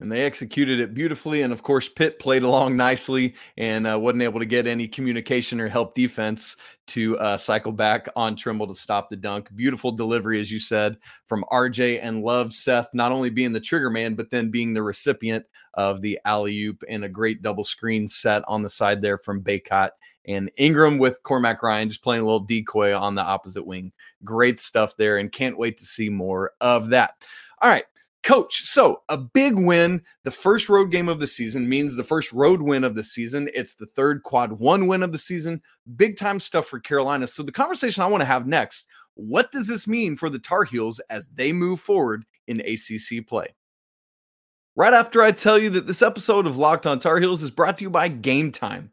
and 0.01 0.11
they 0.11 0.23
executed 0.23 0.81
it 0.81 0.95
beautifully. 0.95 1.43
And 1.43 1.53
of 1.53 1.63
course, 1.63 1.89
Pitt 1.89 2.19
played 2.19 2.43
along 2.43 2.77
nicely 2.77 3.35
and 3.57 3.87
uh, 3.87 3.99
wasn't 3.99 4.23
able 4.23 4.41
to 4.41 4.47
get 4.47 4.67
any 4.67 4.89
communication 4.89 5.61
or 5.61 5.69
help 5.69 5.95
defense 5.95 6.57
to 6.89 7.19
uh, 7.19 7.37
cycle 7.37 7.73
back 7.73 8.09
on 8.17 8.35
Trimble 8.35 8.67
to 8.67 8.75
stop 8.75 9.09
the 9.09 9.17
dunk. 9.17 9.55
Beautiful 9.55 9.93
delivery, 9.93 10.41
as 10.41 10.51
you 10.51 10.59
said, 10.59 10.97
from 11.27 11.45
RJ 11.53 12.01
and 12.03 12.23
love 12.23 12.53
Seth 12.53 12.89
not 12.93 13.13
only 13.13 13.31
being 13.31 13.53
the 13.53 13.61
trigger 13.61 13.91
man, 13.91 14.15
but 14.15 14.31
then 14.31 14.51
being 14.51 14.75
the 14.75 14.83
recipient 14.83 15.45
of 15.75 16.01
the 16.01 16.19
alley 16.25 16.59
oop 16.65 16.83
and 16.89 17.05
a 17.05 17.09
great 17.09 17.43
double 17.43 17.65
screen 17.65 18.09
set 18.09 18.43
on 18.49 18.63
the 18.63 18.71
side 18.71 19.03
there 19.03 19.19
from 19.19 19.43
Bacot 19.43 19.91
and 20.27 20.51
Ingram 20.57 20.99
with 20.99 21.23
Cormac 21.23 21.63
Ryan 21.63 21.89
just 21.89 22.03
playing 22.03 22.23
a 22.23 22.25
little 22.25 22.41
decoy 22.41 22.97
on 22.97 23.15
the 23.15 23.23
opposite 23.23 23.67
wing. 23.67 23.93
Great 24.25 24.61
stuff 24.61 24.97
there, 24.97 25.19
and 25.19 25.33
can't 25.33 25.59
wait 25.59 25.79
to 25.79 25.85
see 25.85 26.09
more 26.09 26.53
of 26.61 26.91
that. 26.91 27.15
All 27.63 27.71
right. 27.71 27.85
Coach, 28.23 28.67
so 28.67 29.03
a 29.09 29.17
big 29.17 29.55
win. 29.59 30.03
The 30.25 30.31
first 30.31 30.69
road 30.69 30.91
game 30.91 31.09
of 31.09 31.21
the 31.21 31.27
season 31.27 31.69
means 31.69 31.97
the 31.97 32.05
first 32.05 32.33
road 32.33 32.61
win 32.61 32.85
of 32.85 32.95
the 32.95 33.05
season. 33.05 33.49
It's 33.55 33.75
the 33.75 33.87
third 33.87 34.23
quad 34.25 34.53
one 34.53 34.87
win 34.89 35.03
of 35.03 35.13
the 35.13 35.19
season. 35.19 35.63
Big 35.97 36.19
time 36.19 36.39
stuff 36.39 36.67
for 36.67 36.79
Carolina. 36.79 37.27
So, 37.27 37.43
the 37.43 37.53
conversation 37.53 38.03
I 38.03 38.09
want 38.09 38.21
to 38.21 38.27
have 38.27 38.47
next 38.47 38.87
what 39.15 39.53
does 39.53 39.69
this 39.69 39.87
mean 39.87 40.17
for 40.17 40.31
the 40.31 40.39
Tar 40.39 40.65
Heels 40.65 41.01
as 41.11 41.27
they 41.35 41.53
move 41.53 41.81
forward 41.81 42.25
in 42.47 42.61
ACC 42.61 43.27
play? 43.27 43.55
Right 44.77 44.95
after 44.95 45.23
I 45.23 45.33
tell 45.33 45.59
you 45.59 45.71
that 45.71 45.87
this 45.87 46.01
episode 46.01 46.47
of 46.47 46.57
Locked 46.57 46.87
on 46.87 47.01
Tar 47.01 47.21
Heels 47.21 47.43
is 47.43 47.51
brought 47.51 47.79
to 47.79 47.85
you 47.85 47.91
by 47.91 48.09
Gametime. 48.09 48.91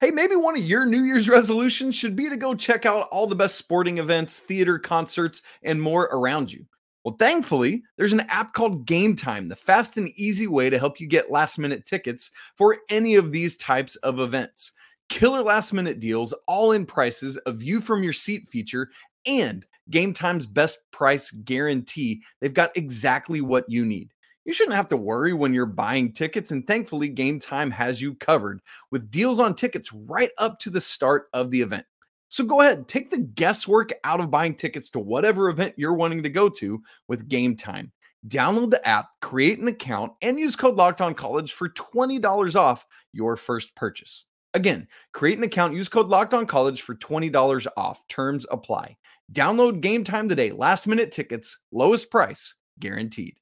Hey, 0.00 0.10
maybe 0.10 0.34
one 0.34 0.56
of 0.56 0.64
your 0.64 0.86
New 0.86 1.02
Year's 1.02 1.28
resolutions 1.28 1.94
should 1.94 2.16
be 2.16 2.28
to 2.28 2.36
go 2.36 2.54
check 2.54 2.86
out 2.86 3.06
all 3.12 3.26
the 3.26 3.34
best 3.36 3.56
sporting 3.56 3.98
events, 3.98 4.38
theater, 4.38 4.78
concerts, 4.78 5.42
and 5.62 5.80
more 5.80 6.04
around 6.04 6.52
you. 6.52 6.64
Well, 7.04 7.16
thankfully, 7.18 7.82
there's 7.96 8.12
an 8.12 8.26
app 8.28 8.52
called 8.52 8.86
Gametime, 8.86 9.48
the 9.48 9.56
fast 9.56 9.96
and 9.96 10.10
easy 10.16 10.46
way 10.46 10.68
to 10.68 10.78
help 10.78 11.00
you 11.00 11.06
get 11.06 11.30
last 11.30 11.58
minute 11.58 11.86
tickets 11.86 12.30
for 12.56 12.76
any 12.90 13.14
of 13.14 13.32
these 13.32 13.56
types 13.56 13.96
of 13.96 14.20
events. 14.20 14.72
Killer 15.08 15.42
last 15.42 15.72
minute 15.72 15.98
deals, 15.98 16.34
all 16.46 16.72
in 16.72 16.84
prices, 16.84 17.38
a 17.46 17.52
view 17.52 17.80
from 17.80 18.02
your 18.02 18.12
seat 18.12 18.48
feature, 18.48 18.90
and 19.26 19.64
Gametime's 19.90 20.46
best 20.46 20.78
price 20.92 21.30
guarantee. 21.30 22.22
They've 22.40 22.54
got 22.54 22.76
exactly 22.76 23.40
what 23.40 23.64
you 23.68 23.86
need. 23.86 24.12
You 24.44 24.52
shouldn't 24.52 24.76
have 24.76 24.88
to 24.88 24.96
worry 24.96 25.32
when 25.32 25.54
you're 25.54 25.66
buying 25.66 26.12
tickets, 26.12 26.50
and 26.50 26.66
thankfully, 26.66 27.10
Gametime 27.10 27.72
has 27.72 28.00
you 28.00 28.14
covered 28.14 28.60
with 28.90 29.10
deals 29.10 29.40
on 29.40 29.54
tickets 29.54 29.92
right 29.92 30.30
up 30.38 30.58
to 30.60 30.70
the 30.70 30.80
start 30.80 31.28
of 31.32 31.50
the 31.50 31.62
event. 31.62 31.86
So 32.30 32.44
go 32.44 32.60
ahead, 32.60 32.86
take 32.86 33.10
the 33.10 33.18
guesswork 33.18 33.90
out 34.04 34.20
of 34.20 34.30
buying 34.30 34.54
tickets 34.54 34.88
to 34.90 35.00
whatever 35.00 35.50
event 35.50 35.74
you're 35.76 35.94
wanting 35.94 36.22
to 36.22 36.28
go 36.28 36.48
to 36.48 36.80
with 37.08 37.28
Gametime. 37.28 37.90
Download 38.28 38.70
the 38.70 38.86
app, 38.86 39.08
create 39.20 39.58
an 39.58 39.66
account, 39.66 40.12
and 40.22 40.38
use 40.38 40.54
code 40.54 40.76
Locked 40.76 41.00
On 41.00 41.12
College 41.12 41.52
for 41.52 41.70
$20 41.70 42.54
off 42.54 42.86
your 43.12 43.36
first 43.36 43.74
purchase. 43.74 44.26
Again, 44.54 44.86
create 45.12 45.38
an 45.38 45.44
account, 45.44 45.74
use 45.74 45.88
code 45.88 46.06
Locked 46.06 46.32
On 46.32 46.46
College 46.46 46.82
for 46.82 46.94
$20 46.94 47.66
off. 47.76 48.06
Terms 48.06 48.46
apply. 48.52 48.96
Download 49.32 49.80
Gametime 49.80 50.28
today. 50.28 50.52
Last 50.52 50.86
minute 50.86 51.10
tickets, 51.10 51.58
lowest 51.72 52.12
price 52.12 52.54
guaranteed. 52.78 53.34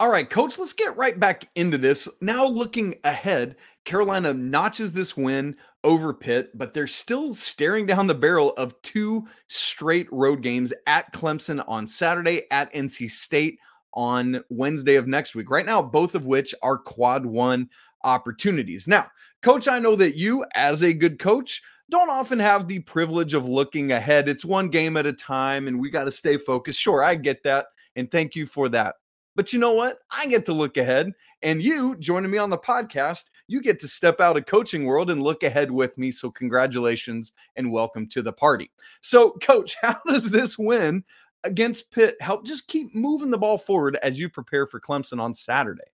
All 0.00 0.08
right, 0.08 0.30
coach, 0.30 0.58
let's 0.58 0.72
get 0.72 0.96
right 0.96 1.20
back 1.20 1.50
into 1.56 1.76
this. 1.76 2.08
Now, 2.22 2.46
looking 2.46 2.94
ahead, 3.04 3.56
Carolina 3.84 4.32
notches 4.32 4.94
this 4.94 5.14
win 5.14 5.56
over 5.84 6.14
Pitt, 6.14 6.56
but 6.56 6.72
they're 6.72 6.86
still 6.86 7.34
staring 7.34 7.84
down 7.84 8.06
the 8.06 8.14
barrel 8.14 8.54
of 8.56 8.80
two 8.80 9.26
straight 9.46 10.10
road 10.10 10.40
games 10.40 10.72
at 10.86 11.12
Clemson 11.12 11.62
on 11.68 11.86
Saturday, 11.86 12.50
at 12.50 12.72
NC 12.72 13.10
State 13.10 13.58
on 13.92 14.42
Wednesday 14.48 14.94
of 14.94 15.06
next 15.06 15.34
week. 15.34 15.50
Right 15.50 15.66
now, 15.66 15.82
both 15.82 16.14
of 16.14 16.24
which 16.24 16.54
are 16.62 16.78
quad 16.78 17.26
one 17.26 17.68
opportunities. 18.02 18.88
Now, 18.88 19.06
coach, 19.42 19.68
I 19.68 19.80
know 19.80 19.96
that 19.96 20.16
you, 20.16 20.46
as 20.54 20.82
a 20.82 20.94
good 20.94 21.18
coach, 21.18 21.62
don't 21.90 22.08
often 22.08 22.38
have 22.38 22.68
the 22.68 22.78
privilege 22.78 23.34
of 23.34 23.46
looking 23.46 23.92
ahead. 23.92 24.30
It's 24.30 24.46
one 24.46 24.70
game 24.70 24.96
at 24.96 25.04
a 25.04 25.12
time, 25.12 25.68
and 25.68 25.78
we 25.78 25.90
got 25.90 26.04
to 26.04 26.12
stay 26.12 26.38
focused. 26.38 26.80
Sure, 26.80 27.04
I 27.04 27.16
get 27.16 27.42
that. 27.42 27.66
And 27.96 28.10
thank 28.10 28.34
you 28.34 28.46
for 28.46 28.70
that. 28.70 28.94
But 29.40 29.54
you 29.54 29.58
know 29.58 29.72
what? 29.72 30.00
I 30.10 30.26
get 30.26 30.44
to 30.44 30.52
look 30.52 30.76
ahead. 30.76 31.14
And 31.40 31.62
you 31.62 31.96
joining 31.96 32.30
me 32.30 32.36
on 32.36 32.50
the 32.50 32.58
podcast, 32.58 33.30
you 33.48 33.62
get 33.62 33.80
to 33.80 33.88
step 33.88 34.20
out 34.20 34.36
of 34.36 34.44
coaching 34.44 34.84
world 34.84 35.08
and 35.08 35.22
look 35.22 35.42
ahead 35.42 35.70
with 35.70 35.96
me. 35.96 36.10
So 36.10 36.30
congratulations 36.30 37.32
and 37.56 37.72
welcome 37.72 38.06
to 38.08 38.20
the 38.20 38.34
party. 38.34 38.70
So, 39.00 39.30
coach, 39.40 39.76
how 39.82 39.96
does 40.06 40.30
this 40.30 40.58
win 40.58 41.04
against 41.42 41.90
Pitt 41.90 42.20
help 42.20 42.44
just 42.44 42.68
keep 42.68 42.94
moving 42.94 43.30
the 43.30 43.38
ball 43.38 43.56
forward 43.56 43.96
as 44.02 44.18
you 44.18 44.28
prepare 44.28 44.66
for 44.66 44.78
Clemson 44.78 45.18
on 45.18 45.32
Saturday? 45.32 45.90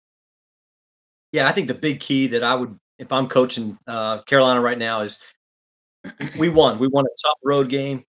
Yeah, 1.33 1.49
I 1.49 1.53
think 1.53 1.69
the 1.69 1.73
big 1.73 2.01
key 2.01 2.27
that 2.27 2.43
I 2.43 2.55
would, 2.55 2.79
if 2.99 3.11
I'm 3.11 3.27
coaching 3.27 3.79
uh, 3.87 4.21
Carolina 4.25 4.61
right 4.61 4.77
now, 4.77 5.01
is 5.01 5.19
we 6.39 6.51
won. 6.51 6.79
We 6.79 6.89
won 6.89 7.07
a 7.07 7.27
tough 7.27 7.39
road 7.43 7.71
game 7.71 8.05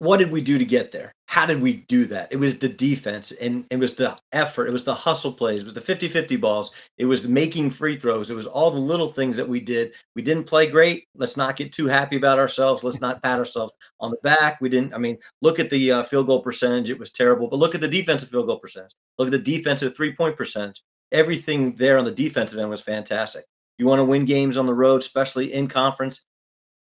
what 0.00 0.16
did 0.16 0.32
we 0.32 0.40
do 0.40 0.58
to 0.58 0.64
get 0.64 0.90
there? 0.90 1.14
How 1.30 1.46
did 1.46 1.62
we 1.62 1.74
do 1.74 2.06
that? 2.06 2.26
It 2.32 2.38
was 2.38 2.58
the 2.58 2.68
defense 2.68 3.30
and 3.30 3.64
it 3.70 3.76
was 3.76 3.94
the 3.94 4.18
effort. 4.32 4.66
It 4.66 4.72
was 4.72 4.82
the 4.82 4.96
hustle 4.96 5.32
plays. 5.32 5.60
It 5.60 5.64
was 5.64 5.74
the 5.74 5.80
50 5.80 6.08
50 6.08 6.34
balls. 6.34 6.72
It 6.98 7.04
was 7.04 7.24
making 7.28 7.70
free 7.70 7.96
throws. 7.96 8.30
It 8.30 8.34
was 8.34 8.48
all 8.48 8.72
the 8.72 8.80
little 8.80 9.08
things 9.08 9.36
that 9.36 9.48
we 9.48 9.60
did. 9.60 9.92
We 10.16 10.22
didn't 10.22 10.48
play 10.48 10.66
great. 10.66 11.06
Let's 11.14 11.36
not 11.36 11.54
get 11.54 11.72
too 11.72 11.86
happy 11.86 12.16
about 12.16 12.40
ourselves. 12.40 12.82
Let's 12.82 13.00
not 13.00 13.22
pat 13.22 13.38
ourselves 13.38 13.76
on 14.00 14.10
the 14.10 14.16
back. 14.24 14.60
We 14.60 14.68
didn't, 14.68 14.92
I 14.92 14.98
mean, 14.98 15.18
look 15.40 15.60
at 15.60 15.70
the 15.70 15.92
uh, 15.92 16.02
field 16.02 16.26
goal 16.26 16.42
percentage. 16.42 16.90
It 16.90 16.98
was 16.98 17.12
terrible. 17.12 17.46
But 17.46 17.60
look 17.60 17.76
at 17.76 17.80
the 17.80 17.86
defensive 17.86 18.28
field 18.28 18.48
goal 18.48 18.58
percentage. 18.58 18.96
Look 19.16 19.28
at 19.28 19.32
the 19.32 19.38
defensive 19.38 19.94
three 19.94 20.12
point 20.16 20.36
percentage. 20.36 20.82
Everything 21.12 21.76
there 21.76 21.98
on 21.98 22.04
the 22.04 22.10
defensive 22.10 22.58
end 22.58 22.70
was 22.70 22.80
fantastic. 22.80 23.44
You 23.78 23.86
want 23.86 24.00
to 24.00 24.04
win 24.04 24.24
games 24.24 24.56
on 24.56 24.66
the 24.66 24.74
road, 24.74 25.00
especially 25.00 25.52
in 25.52 25.68
conference 25.68 26.24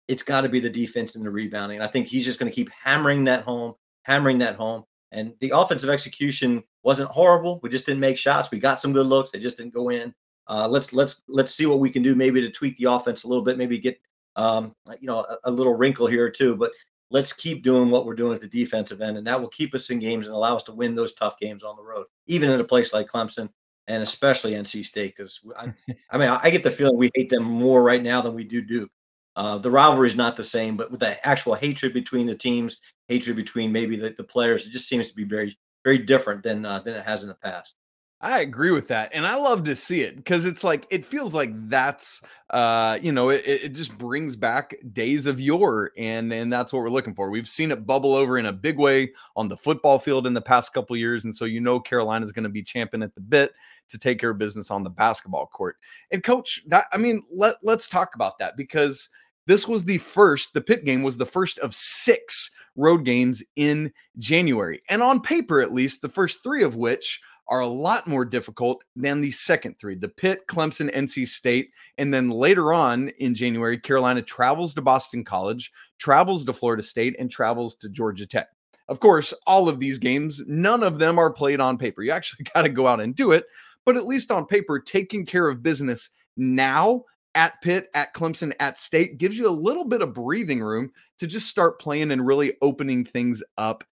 it's 0.08 0.24
got 0.24 0.40
to 0.40 0.48
be 0.48 0.58
the 0.58 0.70
defense 0.70 1.14
and 1.14 1.24
the 1.24 1.30
rebounding. 1.30 1.78
And 1.78 1.84
I 1.84 1.88
think 1.88 2.08
he's 2.08 2.24
just 2.24 2.40
going 2.40 2.50
to 2.50 2.56
keep 2.56 2.68
hammering 2.70 3.24
that 3.24 3.44
home, 3.44 3.74
hammering 4.02 4.38
that 4.38 4.56
home. 4.56 4.84
And 5.12 5.34
the 5.40 5.52
offensive 5.54 5.90
execution 5.90 6.62
wasn't 6.82 7.10
horrible. 7.10 7.60
We 7.62 7.68
just 7.70 7.86
didn't 7.86 8.00
make 8.00 8.16
shots. 8.16 8.50
We 8.50 8.58
got 8.58 8.80
some 8.80 8.92
good 8.92 9.06
looks. 9.06 9.30
They 9.30 9.40
just 9.40 9.56
didn't 9.56 9.74
go 9.74 9.90
in. 9.90 10.14
Uh, 10.48 10.66
let's 10.68 10.92
let's 10.92 11.22
let's 11.28 11.54
see 11.54 11.66
what 11.66 11.80
we 11.80 11.90
can 11.90 12.02
do 12.02 12.14
maybe 12.14 12.40
to 12.40 12.50
tweak 12.50 12.76
the 12.76 12.90
offense 12.90 13.24
a 13.24 13.28
little 13.28 13.44
bit. 13.44 13.58
Maybe 13.58 13.78
get 13.78 14.00
um, 14.36 14.74
you 15.00 15.06
know 15.06 15.20
a, 15.20 15.38
a 15.44 15.50
little 15.50 15.74
wrinkle 15.74 16.06
here 16.06 16.30
too. 16.30 16.56
But 16.56 16.72
let's 17.10 17.32
keep 17.32 17.62
doing 17.62 17.90
what 17.90 18.06
we're 18.06 18.14
doing 18.14 18.34
at 18.34 18.40
the 18.40 18.48
defensive 18.48 19.00
end, 19.00 19.16
and 19.16 19.26
that 19.26 19.40
will 19.40 19.48
keep 19.48 19.74
us 19.74 19.90
in 19.90 19.98
games 19.98 20.26
and 20.26 20.34
allow 20.34 20.56
us 20.56 20.62
to 20.64 20.72
win 20.72 20.94
those 20.94 21.14
tough 21.14 21.38
games 21.38 21.62
on 21.62 21.76
the 21.76 21.82
road, 21.82 22.06
even 22.26 22.50
in 22.50 22.60
a 22.60 22.64
place 22.64 22.92
like 22.92 23.08
Clemson 23.08 23.48
and 23.86 24.02
especially 24.02 24.52
NC 24.52 24.84
State. 24.84 25.16
Because 25.16 25.40
I, 25.56 25.72
I, 26.10 26.18
mean, 26.18 26.28
I 26.28 26.50
get 26.50 26.62
the 26.62 26.70
feeling 26.70 26.96
we 26.96 27.10
hate 27.14 27.30
them 27.30 27.42
more 27.42 27.82
right 27.82 28.02
now 28.02 28.20
than 28.20 28.34
we 28.34 28.44
do 28.44 28.62
Duke. 28.62 28.90
Uh, 29.36 29.58
the 29.58 29.70
rivalry 29.70 30.08
is 30.08 30.16
not 30.16 30.36
the 30.36 30.44
same, 30.44 30.76
but 30.76 30.90
with 30.90 31.00
the 31.00 31.26
actual 31.26 31.54
hatred 31.54 31.94
between 31.94 32.26
the 32.26 32.34
teams, 32.34 32.78
hatred 33.08 33.36
between 33.36 33.72
maybe 33.72 33.96
the, 33.96 34.14
the 34.16 34.24
players, 34.24 34.66
it 34.66 34.70
just 34.70 34.88
seems 34.88 35.08
to 35.08 35.14
be 35.14 35.24
very, 35.24 35.56
very 35.84 35.98
different 35.98 36.42
than 36.42 36.64
uh, 36.64 36.80
than 36.80 36.94
it 36.94 37.04
has 37.04 37.22
in 37.22 37.28
the 37.28 37.34
past. 37.34 37.76
I 38.22 38.40
agree 38.40 38.70
with 38.70 38.88
that. 38.88 39.12
And 39.14 39.26
I 39.26 39.36
love 39.36 39.64
to 39.64 39.74
see 39.74 40.02
it 40.02 40.16
because 40.16 40.44
it's 40.44 40.62
like, 40.62 40.86
it 40.90 41.06
feels 41.06 41.32
like 41.32 41.52
that's, 41.70 42.22
uh, 42.50 42.98
you 43.00 43.12
know, 43.12 43.30
it, 43.30 43.42
it 43.46 43.68
just 43.70 43.96
brings 43.96 44.36
back 44.36 44.74
days 44.92 45.24
of 45.24 45.40
yore. 45.40 45.92
And, 45.96 46.30
and 46.30 46.52
that's 46.52 46.70
what 46.70 46.80
we're 46.80 46.90
looking 46.90 47.14
for. 47.14 47.30
We've 47.30 47.48
seen 47.48 47.70
it 47.70 47.86
bubble 47.86 48.14
over 48.14 48.36
in 48.36 48.44
a 48.44 48.52
big 48.52 48.78
way 48.78 49.12
on 49.36 49.48
the 49.48 49.56
football 49.56 49.98
field 49.98 50.26
in 50.26 50.34
the 50.34 50.42
past 50.42 50.74
couple 50.74 50.98
years. 50.98 51.24
And 51.24 51.34
so, 51.34 51.46
you 51.46 51.62
know, 51.62 51.80
Carolina 51.80 52.26
is 52.26 52.32
going 52.32 52.42
to 52.42 52.50
be 52.50 52.62
champion 52.62 53.02
at 53.02 53.14
the 53.14 53.22
bit 53.22 53.54
to 53.88 53.98
take 53.98 54.18
care 54.18 54.30
of 54.30 54.38
business 54.38 54.70
on 54.70 54.84
the 54.84 54.90
basketball 54.90 55.46
court. 55.46 55.76
And 56.10 56.22
coach, 56.22 56.60
that, 56.66 56.84
I 56.92 56.98
mean, 56.98 57.22
let, 57.32 57.54
let's 57.62 57.88
talk 57.88 58.14
about 58.14 58.38
that 58.38 58.54
because 58.54 59.08
this 59.46 59.66
was 59.66 59.86
the 59.86 59.96
first, 59.98 60.52
the 60.52 60.60
Pitt 60.60 60.84
game 60.84 61.02
was 61.02 61.16
the 61.16 61.24
first 61.24 61.58
of 61.60 61.74
six 61.74 62.50
road 62.76 63.04
games 63.06 63.42
in 63.56 63.92
January. 64.18 64.82
And 64.90 65.02
on 65.02 65.22
paper, 65.22 65.62
at 65.62 65.72
least, 65.72 66.02
the 66.02 66.08
first 66.10 66.42
three 66.42 66.62
of 66.62 66.76
which 66.76 67.20
are 67.50 67.60
a 67.60 67.66
lot 67.66 68.06
more 68.06 68.24
difficult 68.24 68.82
than 68.94 69.20
the 69.20 69.32
second 69.32 69.76
three 69.78 69.96
the 69.96 70.08
Pitt, 70.08 70.46
Clemson, 70.46 70.94
NC 70.94 71.28
State. 71.28 71.70
And 71.98 72.14
then 72.14 72.30
later 72.30 72.72
on 72.72 73.08
in 73.18 73.34
January, 73.34 73.78
Carolina 73.78 74.22
travels 74.22 74.72
to 74.74 74.82
Boston 74.82 75.24
College, 75.24 75.72
travels 75.98 76.44
to 76.44 76.52
Florida 76.52 76.82
State, 76.82 77.16
and 77.18 77.30
travels 77.30 77.74
to 77.76 77.88
Georgia 77.88 78.26
Tech. 78.26 78.48
Of 78.88 79.00
course, 79.00 79.34
all 79.46 79.68
of 79.68 79.80
these 79.80 79.98
games, 79.98 80.42
none 80.46 80.82
of 80.82 80.98
them 80.98 81.18
are 81.18 81.32
played 81.32 81.60
on 81.60 81.76
paper. 81.76 82.02
You 82.02 82.12
actually 82.12 82.44
got 82.54 82.62
to 82.62 82.68
go 82.68 82.86
out 82.86 83.00
and 83.00 83.14
do 83.14 83.32
it. 83.32 83.44
But 83.84 83.96
at 83.96 84.06
least 84.06 84.30
on 84.30 84.46
paper, 84.46 84.78
taking 84.78 85.26
care 85.26 85.48
of 85.48 85.62
business 85.62 86.10
now 86.36 87.04
at 87.34 87.60
Pitt, 87.62 87.88
at 87.94 88.14
Clemson, 88.14 88.52
at 88.60 88.78
State 88.78 89.18
gives 89.18 89.38
you 89.38 89.48
a 89.48 89.50
little 89.50 89.84
bit 89.84 90.02
of 90.02 90.14
breathing 90.14 90.60
room 90.60 90.90
to 91.18 91.26
just 91.26 91.48
start 91.48 91.80
playing 91.80 92.10
and 92.10 92.26
really 92.26 92.54
opening 92.62 93.04
things 93.04 93.42
up 93.56 93.84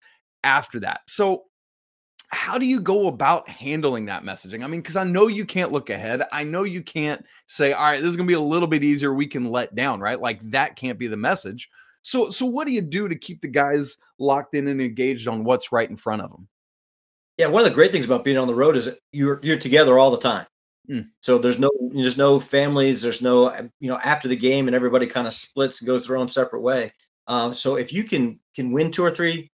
after 0.44 0.80
that. 0.80 1.00
So 1.06 1.44
how 2.28 2.58
do 2.58 2.66
you 2.66 2.80
go 2.80 3.08
about 3.08 3.48
handling 3.48 4.06
that 4.06 4.22
messaging? 4.22 4.62
I 4.62 4.66
mean, 4.66 4.80
because 4.80 4.96
I 4.96 5.04
know 5.04 5.28
you 5.28 5.44
can't 5.44 5.72
look 5.72 5.88
ahead. 5.88 6.22
I 6.30 6.44
know 6.44 6.62
you 6.62 6.82
can't 6.82 7.24
say, 7.46 7.72
all 7.72 7.84
right, 7.84 8.00
this 8.00 8.10
is 8.10 8.16
going 8.16 8.26
to 8.26 8.30
be 8.30 8.34
a 8.34 8.40
little 8.40 8.68
bit 8.68 8.84
easier. 8.84 9.14
We 9.14 9.26
can 9.26 9.50
let 9.50 9.74
down, 9.74 10.00
right? 10.00 10.20
Like 10.20 10.40
that 10.50 10.76
can't 10.76 10.98
be 10.98 11.06
the 11.06 11.16
message. 11.16 11.70
So, 12.02 12.30
so 12.30 12.44
what 12.46 12.66
do 12.66 12.72
you 12.72 12.82
do 12.82 13.08
to 13.08 13.16
keep 13.16 13.40
the 13.40 13.48
guys 13.48 13.96
locked 14.18 14.54
in 14.54 14.68
and 14.68 14.80
engaged 14.80 15.26
on 15.26 15.44
what's 15.44 15.72
right 15.72 15.88
in 15.88 15.96
front 15.96 16.22
of 16.22 16.30
them? 16.30 16.48
Yeah, 17.38 17.46
one 17.46 17.62
of 17.62 17.68
the 17.68 17.74
great 17.74 17.92
things 17.92 18.04
about 18.04 18.24
being 18.24 18.36
on 18.36 18.46
the 18.46 18.54
road 18.54 18.76
is 18.76 18.90
you're 19.12 19.38
you're 19.42 19.58
together 19.58 19.98
all 19.98 20.10
the 20.10 20.18
time. 20.18 20.46
Mm. 20.90 21.08
So 21.20 21.38
there's 21.38 21.58
no 21.58 21.70
there's 21.92 22.16
no 22.16 22.40
families, 22.40 23.00
there's 23.00 23.22
no 23.22 23.54
you 23.78 23.88
know 23.88 23.98
after 23.98 24.26
the 24.26 24.36
game 24.36 24.66
and 24.66 24.74
everybody 24.74 25.06
kind 25.06 25.26
of 25.26 25.32
splits 25.32 25.80
and 25.80 25.86
goes 25.86 26.08
their 26.08 26.16
own 26.16 26.28
separate 26.28 26.62
way. 26.62 26.92
Um, 27.28 27.54
so 27.54 27.76
if 27.76 27.92
you 27.92 28.04
can 28.04 28.40
can 28.56 28.72
win 28.72 28.90
two 28.90 29.04
or 29.04 29.10
three 29.10 29.50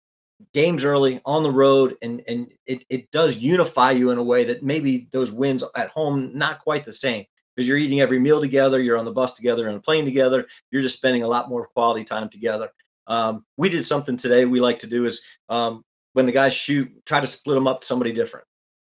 games 0.54 0.84
early 0.84 1.22
on 1.26 1.44
the 1.44 1.52
road 1.52 1.96
and 2.02 2.22
and 2.28 2.52
it, 2.66 2.86
it 2.90 3.12
does 3.12 3.38
unify 3.38 3.92
you 3.92 4.12
in 4.12 4.18
a 4.18 4.24
way 4.24 4.44
that 4.46 4.64
maybe 4.64 5.08
those 5.12 5.32
wins 5.32 5.64
at 5.76 5.90
home 5.90 6.32
not 6.34 6.60
quite 6.60 6.86
the 6.86 6.94
same. 6.94 7.26
Because 7.56 7.68
you're 7.68 7.78
eating 7.78 8.02
every 8.02 8.20
meal 8.20 8.42
together 8.42 8.82
you're 8.82 8.98
on 8.98 9.06
the 9.06 9.12
bus 9.12 9.34
together 9.34 9.68
and 9.68 9.78
a 9.78 9.80
plane 9.80 10.06
together 10.06 10.48
you're 10.72 10.82
just 10.82 10.98
spending 10.98 11.24
a 11.24 11.28
lot 11.28 11.50
more 11.50 11.68
quality 11.68 12.04
time 12.04 12.30
together. 12.30 12.70
Um, 13.08 13.46
we 13.58 13.70
did 13.70 13.86
something 13.86 14.18
today 14.18 14.46
we 14.46 14.60
like 14.60 14.80
to 14.80 14.88
do 14.88 15.06
is 15.06 15.22
um, 15.50 15.84
when 16.14 16.26
the 16.26 16.32
guys 16.32 16.54
shoot 16.54 16.90
try 17.06 17.20
to 17.20 17.28
split 17.28 17.56
them 17.56 17.68
up 17.68 17.82
to 17.82 17.88
somebody 17.88 18.12
different. 18.12 18.46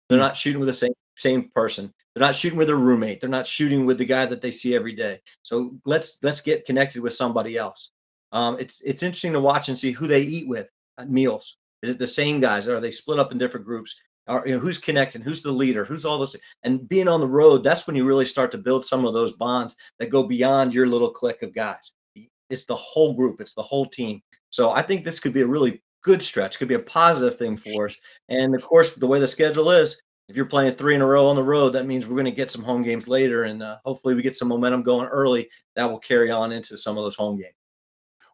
They're 0.10 0.20
not 0.20 0.38
shooting 0.38 0.60
with 0.60 0.68
the 0.68 0.74
same 0.74 0.94
same 1.18 1.50
person. 1.50 1.94
They're 2.14 2.26
not 2.26 2.36
shooting 2.36 2.58
with 2.58 2.68
their 2.68 2.78
roommate. 2.78 3.20
They're 3.20 3.30
not 3.30 3.48
shooting 3.48 3.86
with 3.86 3.98
the 3.98 4.06
guy 4.06 4.26
that 4.26 4.42
they 4.42 4.52
see 4.52 4.76
every 4.76 4.94
day. 4.94 5.22
So 5.44 5.76
let's 5.86 6.18
let's 6.22 6.42
get 6.42 6.66
connected 6.66 7.02
with 7.02 7.14
somebody 7.14 7.58
else. 7.58 7.92
Um, 8.32 8.58
it's 8.60 8.82
it's 8.86 9.04
interesting 9.04 9.34
to 9.34 9.40
watch 9.40 9.70
and 9.70 9.78
see 9.78 9.92
who 9.92 10.08
they 10.08 10.22
eat 10.22 10.48
with 10.48 10.70
meals? 11.08 11.58
Is 11.84 11.90
it 11.90 12.00
the 12.00 12.08
same 12.08 12.40
guys? 12.40 12.68
Are 12.68 12.80
they 12.80 12.92
split 12.92 13.20
up 13.20 13.32
in 13.32 13.38
different 13.38 13.66
groups? 13.66 13.96
Are, 14.28 14.44
you 14.48 14.56
know, 14.56 14.60
who's 14.60 14.80
connecting? 14.80 15.22
Who's 15.22 15.42
the 15.42 15.52
leader? 15.52 15.86
Who's 15.86 16.06
all 16.06 16.18
those? 16.18 16.36
And 16.64 16.88
being 16.90 17.08
on 17.08 17.20
the 17.20 17.28
road, 17.28 17.64
that's 17.64 17.86
when 17.86 17.96
you 17.96 18.06
really 18.06 18.26
start 18.26 18.52
to 18.52 18.58
build 18.58 18.84
some 18.84 19.06
of 19.06 19.14
those 19.14 19.34
bonds 19.34 19.76
that 20.00 20.10
go 20.10 20.24
beyond 20.24 20.74
your 20.74 20.88
little 20.88 21.12
clique 21.12 21.44
of 21.44 21.54
guys. 21.54 21.92
It's 22.50 22.66
the 22.66 22.76
whole 22.76 23.14
group. 23.14 23.42
It's 23.42 23.54
the 23.54 23.62
whole 23.62 23.86
team. 23.86 24.22
So 24.50 24.72
I 24.72 24.82
think 24.82 25.04
this 25.04 25.20
could 25.20 25.34
be 25.34 25.42
a 25.42 25.48
really 25.48 25.82
good 26.04 26.22
stretch. 26.24 26.58
Could 26.58 26.68
be 26.68 26.76
a 26.76 26.80
positive 26.80 27.38
thing 27.38 27.58
for 27.58 27.86
us. 27.88 27.96
And 28.30 28.56
of 28.56 28.64
course, 28.64 28.96
the 28.96 29.08
way 29.08 29.20
the 29.20 29.28
schedule 29.28 29.70
is, 29.72 30.02
if 30.28 30.36
you're 30.36 30.46
playing 30.46 30.74
three 30.74 30.96
in 30.96 31.02
a 31.02 31.06
row 31.06 31.28
on 31.28 31.36
the 31.36 31.44
road, 31.44 31.74
that 31.74 31.86
means 31.86 32.08
we're 32.08 32.16
going 32.16 32.26
to 32.26 32.32
get 32.32 32.50
some 32.50 32.64
home 32.64 32.82
games 32.82 33.08
later, 33.08 33.44
and 33.44 33.62
uh, 33.62 33.78
hopefully 33.86 34.16
we 34.16 34.24
get 34.24 34.36
some 34.36 34.48
momentum 34.48 34.82
going 34.82 35.08
early. 35.08 35.48
That 35.76 35.86
will 35.86 36.00
carry 36.00 36.32
on 36.32 36.52
into 36.52 36.78
some 36.78 36.98
of 36.98 37.04
those 37.04 37.16
home 37.16 37.38
games. 37.38 37.54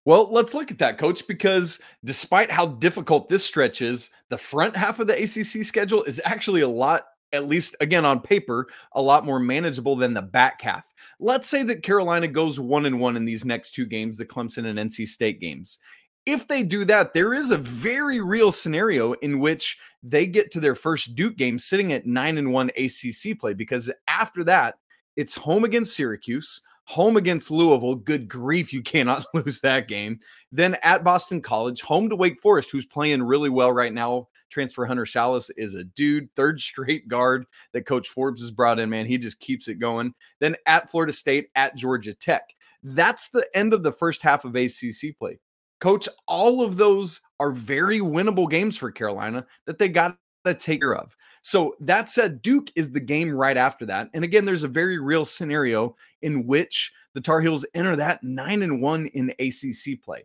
Well, 0.04 0.32
let's 0.32 0.56
look 0.56 0.72
at 0.72 0.80
that, 0.80 0.98
coach, 0.98 1.28
because 1.28 1.80
despite 2.04 2.50
how 2.50 2.66
difficult 2.66 3.30
this 3.30 3.46
stretch 3.46 3.82
is, 3.84 4.10
the 4.30 4.38
front 4.38 4.76
half 4.76 5.00
of 5.00 5.08
the 5.08 5.14
ACC 5.14 5.64
schedule 5.64 6.04
is 6.04 6.20
actually 6.26 6.62
a 6.62 6.68
lot, 6.68 7.04
at 7.34 7.48
least 7.48 7.76
again 7.82 8.04
on 8.04 8.20
paper, 8.20 8.68
a 8.94 9.02
lot 9.02 9.26
more 9.26 9.40
manageable 9.40 9.96
than 9.96 10.16
the 10.16 10.22
back 10.22 10.62
half. 10.62 10.92
Let's 11.20 11.48
say 11.48 11.62
that 11.64 11.84
Carolina 11.84 12.28
goes 12.28 12.60
one 12.60 12.88
and 12.88 13.00
one 13.00 13.16
in 13.16 13.26
these 13.26 13.46
next 13.46 13.76
two 13.76 13.86
games, 13.86 14.18
the 14.18 14.26
Clemson 14.26 14.66
and 14.66 14.80
NC 14.80 15.08
State 15.08 15.40
games. 15.40 15.78
If 16.26 16.48
they 16.48 16.64
do 16.64 16.84
that, 16.86 17.14
there 17.14 17.34
is 17.34 17.52
a 17.52 17.58
very 17.58 18.22
real 18.22 18.52
scenario 18.52 19.14
in 19.14 19.40
which 19.40 19.78
they 20.04 20.26
get 20.26 20.52
to 20.52 20.60
their 20.60 20.76
first 20.76 21.16
Duke 21.16 21.36
game 21.36 21.60
sitting 21.60 21.94
at 21.94 22.08
nine 22.08 22.40
and 22.40 22.52
one 22.52 22.72
ACC 22.78 23.40
play, 23.40 23.54
because 23.54 23.92
after 24.08 24.44
that, 24.46 24.76
it's 25.16 25.36
home 25.36 25.64
against 25.64 25.96
Syracuse 25.96 26.62
home 26.86 27.18
against 27.18 27.52
Louisville. 27.52 27.96
Good 27.96 28.28
grief, 28.28 28.74
you 28.74 28.82
cannot 28.82 29.26
lose 29.34 29.60
that 29.62 29.88
game. 29.88 30.20
Then 30.52 30.76
at 30.84 31.04
Boston 31.04 31.42
College, 31.42 31.82
home 31.82 32.10
to 32.10 32.16
Wake 32.16 32.40
Forest, 32.42 32.72
who's 32.72 32.86
playing 32.86 33.24
really 33.24 33.50
well 33.50 33.72
right 33.72 33.94
now. 33.94 34.28
Transfer 34.50 34.86
Hunter 34.86 35.06
Sallis 35.06 35.50
is 35.58 35.74
a 35.74 35.84
dude, 35.84 36.30
third 36.36 36.60
straight 36.60 37.08
guard 37.08 37.46
that 37.74 37.86
Coach 37.86 38.10
Forbes 38.10 38.42
has 38.42 38.52
brought 38.52 38.80
in, 38.80 38.90
man. 38.90 39.06
He 39.06 39.18
just 39.18 39.40
keeps 39.40 39.68
it 39.68 39.76
going. 39.76 40.14
Then 40.40 40.56
at 40.66 40.90
Florida 40.90 41.14
State, 41.14 41.50
at 41.56 41.76
Georgia 41.76 42.14
Tech. 42.14 42.44
That's 42.84 43.30
the 43.30 43.48
end 43.54 43.74
of 43.74 43.84
the 43.84 43.92
first 43.92 44.22
half 44.22 44.44
of 44.44 44.56
ACC 44.56 45.18
play. 45.18 45.40
Coach, 45.80 46.08
all 46.28 46.64
of 46.64 46.78
those 46.78 47.22
are 47.40 47.52
very 47.52 48.00
winnable 48.00 48.50
games 48.50 48.78
for 48.78 48.92
Carolina 48.92 49.46
that 49.66 49.80
they 49.80 49.90
got 49.90 50.18
to 50.46 50.54
take 50.54 50.82
care 50.82 50.96
of. 50.96 51.16
So 51.42 51.76
that 51.80 52.10
said, 52.10 52.42
Duke 52.42 52.72
is 52.76 52.92
the 52.92 53.00
game 53.00 53.32
right 53.32 53.58
after 53.58 53.86
that. 53.88 54.10
And 54.14 54.24
again, 54.24 54.46
there's 54.46 54.64
a 54.64 54.68
very 54.68 55.00
real 55.00 55.26
scenario 55.26 55.96
in 56.22 56.46
which 56.46 56.92
the 57.14 57.22
Tar 57.22 57.42
Heels 57.42 57.66
enter 57.74 57.96
that 57.96 58.24
nine 58.24 58.62
and 58.64 58.82
one 58.82 59.08
in 59.08 59.34
ACC 59.40 60.02
play. 60.02 60.24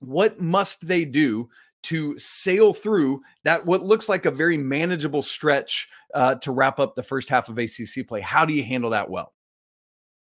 What 0.00 0.40
must 0.40 0.86
they 0.86 1.04
do 1.04 1.48
to 1.84 2.18
sail 2.18 2.72
through 2.72 3.22
that 3.44 3.64
what 3.64 3.82
looks 3.82 4.08
like 4.08 4.26
a 4.26 4.30
very 4.30 4.56
manageable 4.56 5.22
stretch 5.22 5.88
uh, 6.14 6.34
to 6.36 6.50
wrap 6.50 6.78
up 6.78 6.94
the 6.94 7.02
first 7.02 7.28
half 7.28 7.48
of 7.48 7.58
ACC 7.58 8.06
play? 8.06 8.20
How 8.20 8.44
do 8.44 8.52
you 8.52 8.64
handle 8.64 8.90
that 8.90 9.10
well? 9.10 9.32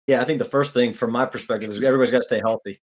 Yeah, 0.06 0.22
I 0.22 0.24
think 0.24 0.38
the 0.38 0.44
first 0.44 0.72
thing 0.72 0.92
from 0.94 1.12
my 1.12 1.26
perspective 1.26 1.68
is 1.68 1.82
everybody's 1.82 2.10
got 2.10 2.18
to 2.18 2.26
stay 2.26 2.40
healthy, 2.40 2.80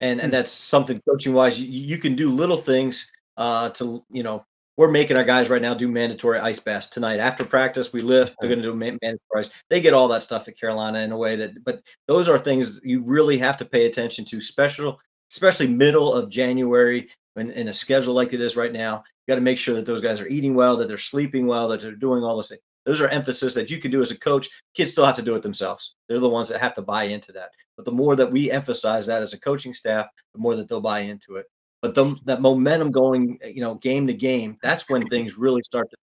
and 0.00 0.20
and 0.20 0.30
hmm. 0.30 0.36
that's 0.36 0.50
something 0.50 1.00
coaching 1.08 1.32
wise. 1.32 1.58
You, 1.58 1.68
you 1.68 1.98
can 1.98 2.16
do 2.16 2.30
little 2.30 2.56
things 2.56 3.08
uh, 3.36 3.70
to 3.70 4.04
you 4.10 4.24
know 4.24 4.44
we're 4.76 4.90
making 4.90 5.16
our 5.16 5.24
guys 5.24 5.50
right 5.50 5.62
now 5.62 5.74
do 5.74 5.88
mandatory 5.88 6.38
ice 6.38 6.58
baths 6.58 6.88
tonight 6.88 7.20
after 7.20 7.44
practice. 7.44 7.92
We 7.92 8.00
lift. 8.00 8.34
They're 8.40 8.48
going 8.48 8.62
to 8.62 8.68
do 8.68 8.74
mandatory 8.74 9.18
ice. 9.36 9.50
They 9.70 9.80
get 9.80 9.94
all 9.94 10.08
that 10.08 10.22
stuff 10.22 10.48
at 10.48 10.58
Carolina 10.58 11.00
in 11.00 11.12
a 11.12 11.16
way 11.16 11.36
that, 11.36 11.64
but 11.64 11.82
those 12.08 12.28
are 12.28 12.38
things 12.38 12.80
you 12.82 13.02
really 13.02 13.38
have 13.38 13.56
to 13.58 13.64
pay 13.64 13.86
attention 13.86 14.24
to, 14.26 14.40
special, 14.40 15.00
especially 15.32 15.68
middle 15.68 16.12
of 16.12 16.28
January 16.28 17.08
when 17.34 17.50
in 17.52 17.68
a 17.68 17.72
schedule 17.72 18.14
like 18.14 18.32
it 18.32 18.40
is 18.40 18.56
right 18.56 18.72
now. 18.72 19.02
You 19.26 19.32
got 19.32 19.36
to 19.36 19.40
make 19.40 19.58
sure 19.58 19.74
that 19.74 19.86
those 19.86 20.00
guys 20.00 20.20
are 20.20 20.28
eating 20.28 20.54
well, 20.54 20.76
that 20.76 20.88
they're 20.88 20.98
sleeping 20.98 21.46
well, 21.46 21.68
that 21.68 21.80
they're 21.80 21.92
doing 21.92 22.22
all 22.22 22.36
those 22.36 22.48
things. 22.48 22.60
Those 22.84 23.00
are 23.00 23.08
emphasis 23.08 23.54
that 23.54 23.70
you 23.70 23.80
can 23.80 23.90
do 23.90 24.02
as 24.02 24.10
a 24.10 24.18
coach. 24.18 24.48
Kids 24.74 24.92
still 24.92 25.06
have 25.06 25.16
to 25.16 25.22
do 25.22 25.34
it 25.34 25.42
themselves. 25.42 25.96
They're 26.08 26.20
the 26.20 26.28
ones 26.28 26.50
that 26.50 26.60
have 26.60 26.74
to 26.74 26.82
buy 26.82 27.04
into 27.04 27.32
that. 27.32 27.50
But 27.76 27.86
the 27.86 27.92
more 27.92 28.14
that 28.16 28.30
we 28.30 28.50
emphasize 28.50 29.06
that 29.06 29.22
as 29.22 29.32
a 29.32 29.40
coaching 29.40 29.72
staff, 29.72 30.06
the 30.34 30.40
more 30.40 30.54
that 30.56 30.68
they'll 30.68 30.82
buy 30.82 31.00
into 31.00 31.36
it. 31.36 31.46
But 31.84 31.94
the, 31.94 32.16
that 32.24 32.40
momentum 32.40 32.92
going, 32.92 33.38
you 33.44 33.60
know, 33.60 33.74
game 33.74 34.06
to 34.06 34.14
game, 34.14 34.56
that's 34.62 34.88
when 34.88 35.02
things 35.02 35.36
really 35.36 35.62
start 35.62 35.90
to, 35.90 35.96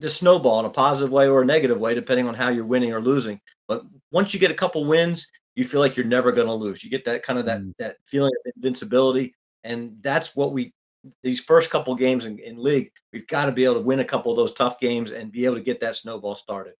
to 0.00 0.08
snowball 0.08 0.58
in 0.58 0.66
a 0.66 0.70
positive 0.70 1.12
way 1.12 1.28
or 1.28 1.42
a 1.42 1.46
negative 1.46 1.78
way, 1.78 1.94
depending 1.94 2.26
on 2.26 2.34
how 2.34 2.48
you're 2.48 2.64
winning 2.64 2.92
or 2.92 3.00
losing. 3.00 3.40
But 3.68 3.84
once 4.10 4.34
you 4.34 4.40
get 4.40 4.50
a 4.50 4.54
couple 4.54 4.84
wins, 4.86 5.30
you 5.54 5.64
feel 5.64 5.78
like 5.78 5.96
you're 5.96 6.04
never 6.04 6.32
going 6.32 6.48
to 6.48 6.52
lose. 6.52 6.82
You 6.82 6.90
get 6.90 7.04
that 7.04 7.22
kind 7.22 7.38
of 7.38 7.46
that 7.46 7.60
mm. 7.60 7.72
that 7.78 7.98
feeling 8.06 8.32
of 8.44 8.52
invincibility, 8.56 9.36
and 9.62 9.98
that's 10.00 10.34
what 10.34 10.52
we 10.52 10.74
these 11.22 11.38
first 11.38 11.70
couple 11.70 11.94
games 11.94 12.24
in, 12.24 12.40
in 12.40 12.60
league, 12.60 12.90
we've 13.12 13.28
got 13.28 13.44
to 13.44 13.52
be 13.52 13.64
able 13.64 13.74
to 13.74 13.82
win 13.82 14.00
a 14.00 14.04
couple 14.04 14.32
of 14.32 14.36
those 14.36 14.52
tough 14.52 14.80
games 14.80 15.12
and 15.12 15.30
be 15.30 15.44
able 15.44 15.54
to 15.54 15.62
get 15.62 15.78
that 15.78 15.94
snowball 15.94 16.34
started. 16.34 16.74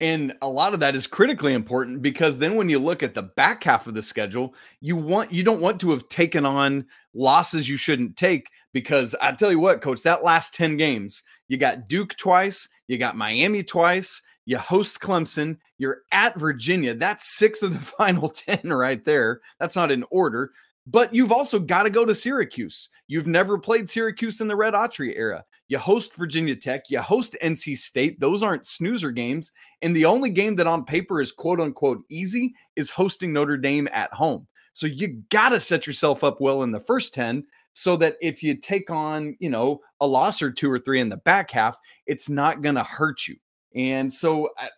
And 0.00 0.34
a 0.42 0.48
lot 0.48 0.74
of 0.74 0.80
that 0.80 0.96
is 0.96 1.06
critically 1.06 1.52
important 1.52 2.02
because 2.02 2.38
then 2.38 2.56
when 2.56 2.68
you 2.68 2.78
look 2.78 3.02
at 3.02 3.14
the 3.14 3.22
back 3.22 3.62
half 3.62 3.86
of 3.86 3.94
the 3.94 4.02
schedule, 4.02 4.54
you 4.80 4.96
want 4.96 5.32
you 5.32 5.44
don't 5.44 5.60
want 5.60 5.80
to 5.80 5.92
have 5.92 6.08
taken 6.08 6.44
on 6.44 6.86
losses 7.14 7.68
you 7.68 7.76
shouldn't 7.76 8.16
take 8.16 8.50
because 8.72 9.14
I 9.22 9.32
tell 9.32 9.52
you 9.52 9.60
what, 9.60 9.80
coach, 9.80 10.02
that 10.02 10.24
last 10.24 10.52
10 10.54 10.76
games, 10.76 11.22
you 11.48 11.56
got 11.56 11.88
Duke 11.88 12.16
twice, 12.16 12.68
you 12.88 12.98
got 12.98 13.16
Miami 13.16 13.62
twice, 13.62 14.20
you 14.46 14.58
host 14.58 14.98
Clemson, 15.00 15.58
you're 15.78 16.02
at 16.10 16.38
Virginia. 16.38 16.94
That's 16.94 17.36
6 17.38 17.62
of 17.62 17.72
the 17.72 17.78
final 17.98 18.28
10 18.28 18.72
right 18.72 19.04
there. 19.04 19.40
That's 19.60 19.76
not 19.76 19.92
in 19.92 20.04
order. 20.10 20.50
But 20.86 21.14
you've 21.14 21.32
also 21.32 21.58
got 21.58 21.84
to 21.84 21.90
go 21.90 22.04
to 22.04 22.14
Syracuse. 22.14 22.90
You've 23.06 23.26
never 23.26 23.58
played 23.58 23.88
Syracuse 23.88 24.40
in 24.40 24.48
the 24.48 24.56
Red 24.56 24.74
Autry 24.74 25.16
era. 25.16 25.44
You 25.68 25.78
host 25.78 26.14
Virginia 26.14 26.54
Tech, 26.54 26.90
you 26.90 27.00
host 27.00 27.36
NC 27.42 27.78
State. 27.78 28.20
Those 28.20 28.42
aren't 28.42 28.66
snoozer 28.66 29.10
games. 29.10 29.50
And 29.80 29.96
the 29.96 30.04
only 30.04 30.28
game 30.28 30.56
that 30.56 30.66
on 30.66 30.84
paper 30.84 31.22
is 31.22 31.32
quote 31.32 31.60
unquote 31.60 32.02
easy 32.10 32.54
is 32.76 32.90
hosting 32.90 33.32
Notre 33.32 33.56
Dame 33.56 33.88
at 33.92 34.12
home. 34.12 34.46
So 34.74 34.86
you 34.86 35.22
got 35.30 35.50
to 35.50 35.60
set 35.60 35.86
yourself 35.86 36.22
up 36.22 36.40
well 36.40 36.64
in 36.64 36.72
the 36.72 36.80
first 36.80 37.14
10 37.14 37.44
so 37.72 37.96
that 37.96 38.16
if 38.20 38.42
you 38.42 38.54
take 38.54 38.90
on, 38.90 39.36
you 39.38 39.48
know, 39.48 39.80
a 40.00 40.06
loss 40.06 40.42
or 40.42 40.50
two 40.50 40.70
or 40.70 40.78
three 40.78 41.00
in 41.00 41.08
the 41.08 41.16
back 41.18 41.50
half, 41.50 41.78
it's 42.06 42.28
not 42.28 42.60
going 42.60 42.74
to 42.74 42.84
hurt 42.84 43.26
you. 43.26 43.36
And 43.74 44.12
so 44.12 44.48
I 44.58 44.68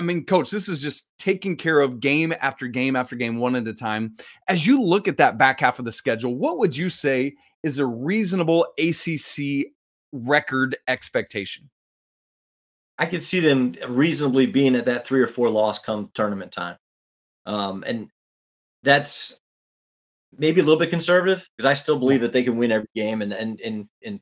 mean, 0.00 0.24
coach, 0.24 0.50
this 0.50 0.68
is 0.68 0.80
just 0.80 1.10
taking 1.18 1.56
care 1.56 1.80
of 1.80 2.00
game 2.00 2.34
after 2.40 2.66
game 2.66 2.96
after 2.96 3.16
game, 3.16 3.38
one 3.38 3.56
at 3.56 3.66
a 3.68 3.74
time. 3.74 4.16
As 4.48 4.66
you 4.66 4.80
look 4.80 5.08
at 5.08 5.16
that 5.18 5.38
back 5.38 5.60
half 5.60 5.78
of 5.78 5.84
the 5.84 5.92
schedule, 5.92 6.34
what 6.36 6.58
would 6.58 6.76
you 6.76 6.90
say 6.90 7.34
is 7.62 7.78
a 7.78 7.86
reasonable 7.86 8.66
ACC 8.78 9.66
record 10.12 10.76
expectation? 10.88 11.68
I 12.98 13.06
could 13.06 13.22
see 13.22 13.40
them 13.40 13.74
reasonably 13.88 14.46
being 14.46 14.76
at 14.76 14.84
that 14.84 15.06
three 15.06 15.20
or 15.20 15.26
four 15.26 15.50
loss 15.50 15.78
come 15.78 16.10
tournament 16.14 16.52
time. 16.52 16.76
Um, 17.46 17.82
and 17.86 18.08
that's 18.82 19.40
maybe 20.38 20.60
a 20.60 20.64
little 20.64 20.78
bit 20.78 20.90
conservative 20.90 21.48
because 21.56 21.68
I 21.68 21.74
still 21.74 21.98
believe 21.98 22.20
that 22.20 22.32
they 22.32 22.42
can 22.42 22.56
win 22.56 22.72
every 22.72 22.88
game 22.94 23.22
and 23.22 23.32
and 23.32 23.60
and 23.60 23.88
and 24.04 24.20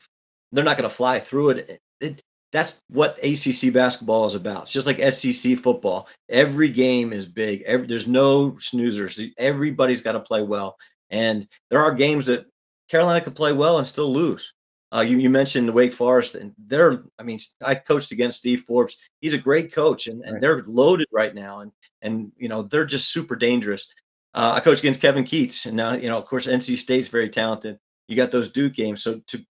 they're 0.52 0.64
not 0.64 0.76
going 0.76 0.88
to 0.88 0.94
fly 0.94 1.18
through 1.18 1.50
it. 1.50 1.80
it 2.00 2.22
that's 2.52 2.82
what 2.88 3.18
ACC 3.24 3.72
basketball 3.72 4.26
is 4.26 4.34
about. 4.34 4.64
It's 4.64 4.72
just 4.72 4.86
like 4.86 5.12
SEC 5.12 5.58
football. 5.58 6.06
Every 6.28 6.68
game 6.68 7.12
is 7.12 7.24
big. 7.24 7.62
Every, 7.62 7.86
there's 7.86 8.06
no 8.06 8.52
snoozers. 8.52 9.32
Everybody's 9.38 10.02
got 10.02 10.12
to 10.12 10.20
play 10.20 10.42
well. 10.42 10.76
And 11.10 11.48
there 11.70 11.82
are 11.82 11.92
games 11.92 12.26
that 12.26 12.46
Carolina 12.90 13.24
could 13.24 13.34
play 13.34 13.52
well 13.52 13.78
and 13.78 13.86
still 13.86 14.12
lose. 14.12 14.52
Uh, 14.94 15.00
you, 15.00 15.16
you 15.16 15.30
mentioned 15.30 15.72
Wake 15.72 15.94
Forest, 15.94 16.34
and 16.34 16.52
they're, 16.66 17.02
I 17.18 17.22
mean, 17.22 17.38
I 17.64 17.74
coached 17.74 18.12
against 18.12 18.38
Steve 18.38 18.64
Forbes. 18.66 18.98
He's 19.22 19.32
a 19.32 19.38
great 19.38 19.72
coach, 19.72 20.06
and, 20.06 20.22
and 20.22 20.34
right. 20.34 20.40
they're 20.42 20.62
loaded 20.64 21.08
right 21.10 21.34
now. 21.34 21.60
And, 21.60 21.72
and, 22.02 22.30
you 22.36 22.50
know, 22.50 22.62
they're 22.62 22.84
just 22.84 23.10
super 23.10 23.34
dangerous. 23.34 23.86
Uh, 24.34 24.52
I 24.54 24.60
coached 24.60 24.80
against 24.80 25.00
Kevin 25.00 25.24
Keatts, 25.24 25.64
and 25.64 25.74
now, 25.74 25.94
you 25.94 26.10
know, 26.10 26.18
of 26.18 26.26
course, 26.26 26.46
NC 26.46 26.76
State's 26.76 27.08
very 27.08 27.30
talented. 27.30 27.78
You 28.08 28.16
got 28.16 28.30
those 28.30 28.52
Duke 28.52 28.74
games. 28.74 29.02
So 29.02 29.22
to, 29.28 29.42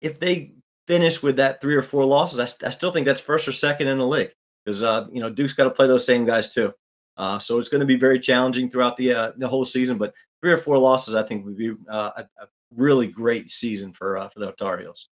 if 0.00 0.20
they 0.20 0.52
finish 0.86 1.22
with 1.22 1.36
that 1.36 1.60
three 1.60 1.74
or 1.74 1.82
four 1.82 2.04
losses, 2.04 2.38
I, 2.38 2.66
I 2.66 2.70
still 2.70 2.90
think 2.90 3.06
that's 3.06 3.20
first 3.20 3.48
or 3.48 3.52
second 3.52 3.88
in 3.88 3.98
the 3.98 4.06
league 4.06 4.32
because 4.64 4.82
uh, 4.82 5.06
you 5.12 5.20
know 5.20 5.30
Duke's 5.30 5.52
got 5.52 5.64
to 5.64 5.70
play 5.70 5.86
those 5.86 6.06
same 6.06 6.24
guys 6.24 6.52
too. 6.52 6.72
Uh, 7.16 7.38
so 7.38 7.58
it's 7.58 7.68
going 7.68 7.80
to 7.80 7.86
be 7.86 7.96
very 7.96 8.20
challenging 8.20 8.68
throughout 8.68 8.96
the 8.96 9.14
uh, 9.14 9.32
the 9.36 9.48
whole 9.48 9.64
season. 9.64 9.98
But 9.98 10.14
three 10.40 10.52
or 10.52 10.58
four 10.58 10.78
losses, 10.78 11.14
I 11.14 11.22
think, 11.22 11.44
would 11.44 11.56
be 11.56 11.72
uh, 11.90 12.10
a, 12.16 12.20
a, 12.42 12.46
really 12.74 13.06
great 13.06 13.48
season 13.48 13.92
for 13.92 14.18
uh, 14.18 14.28
for 14.28 14.40
the 14.40 14.52
Tar 14.52 14.78
Heels. 14.78 15.08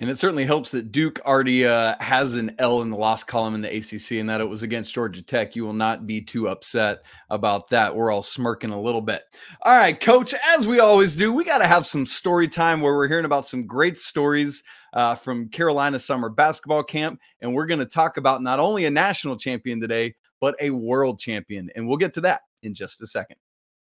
And 0.00 0.08
it 0.08 0.16
certainly 0.16 0.44
helps 0.44 0.70
that 0.70 0.92
Duke 0.92 1.18
already 1.26 1.66
uh, 1.66 1.96
has 1.98 2.34
an 2.34 2.54
L 2.58 2.82
in 2.82 2.90
the 2.90 2.96
loss 2.96 3.24
column 3.24 3.56
in 3.56 3.62
the 3.62 3.76
ACC 3.76 4.12
and 4.18 4.30
that 4.30 4.40
it 4.40 4.48
was 4.48 4.62
against 4.62 4.94
Georgia 4.94 5.22
Tech. 5.22 5.56
You 5.56 5.66
will 5.66 5.72
not 5.72 6.06
be 6.06 6.20
too 6.20 6.48
upset 6.48 7.04
about 7.30 7.68
that. 7.70 7.96
We're 7.96 8.12
all 8.12 8.22
smirking 8.22 8.70
a 8.70 8.80
little 8.80 9.00
bit. 9.00 9.22
All 9.62 9.76
right, 9.76 9.98
coach, 9.98 10.34
as 10.56 10.68
we 10.68 10.78
always 10.78 11.16
do, 11.16 11.32
we 11.32 11.44
got 11.44 11.58
to 11.58 11.66
have 11.66 11.84
some 11.84 12.06
story 12.06 12.46
time 12.46 12.80
where 12.80 12.94
we're 12.94 13.08
hearing 13.08 13.24
about 13.24 13.44
some 13.44 13.66
great 13.66 13.98
stories 13.98 14.62
uh, 14.92 15.16
from 15.16 15.48
Carolina 15.48 15.98
Summer 15.98 16.28
Basketball 16.28 16.84
Camp. 16.84 17.20
And 17.40 17.52
we're 17.52 17.66
going 17.66 17.80
to 17.80 17.86
talk 17.86 18.18
about 18.18 18.40
not 18.40 18.60
only 18.60 18.84
a 18.84 18.90
national 18.90 19.36
champion 19.36 19.80
today, 19.80 20.14
but 20.40 20.54
a 20.60 20.70
world 20.70 21.18
champion. 21.18 21.70
And 21.74 21.88
we'll 21.88 21.96
get 21.96 22.14
to 22.14 22.20
that 22.20 22.42
in 22.62 22.72
just 22.72 23.02
a 23.02 23.06
second. 23.06 23.36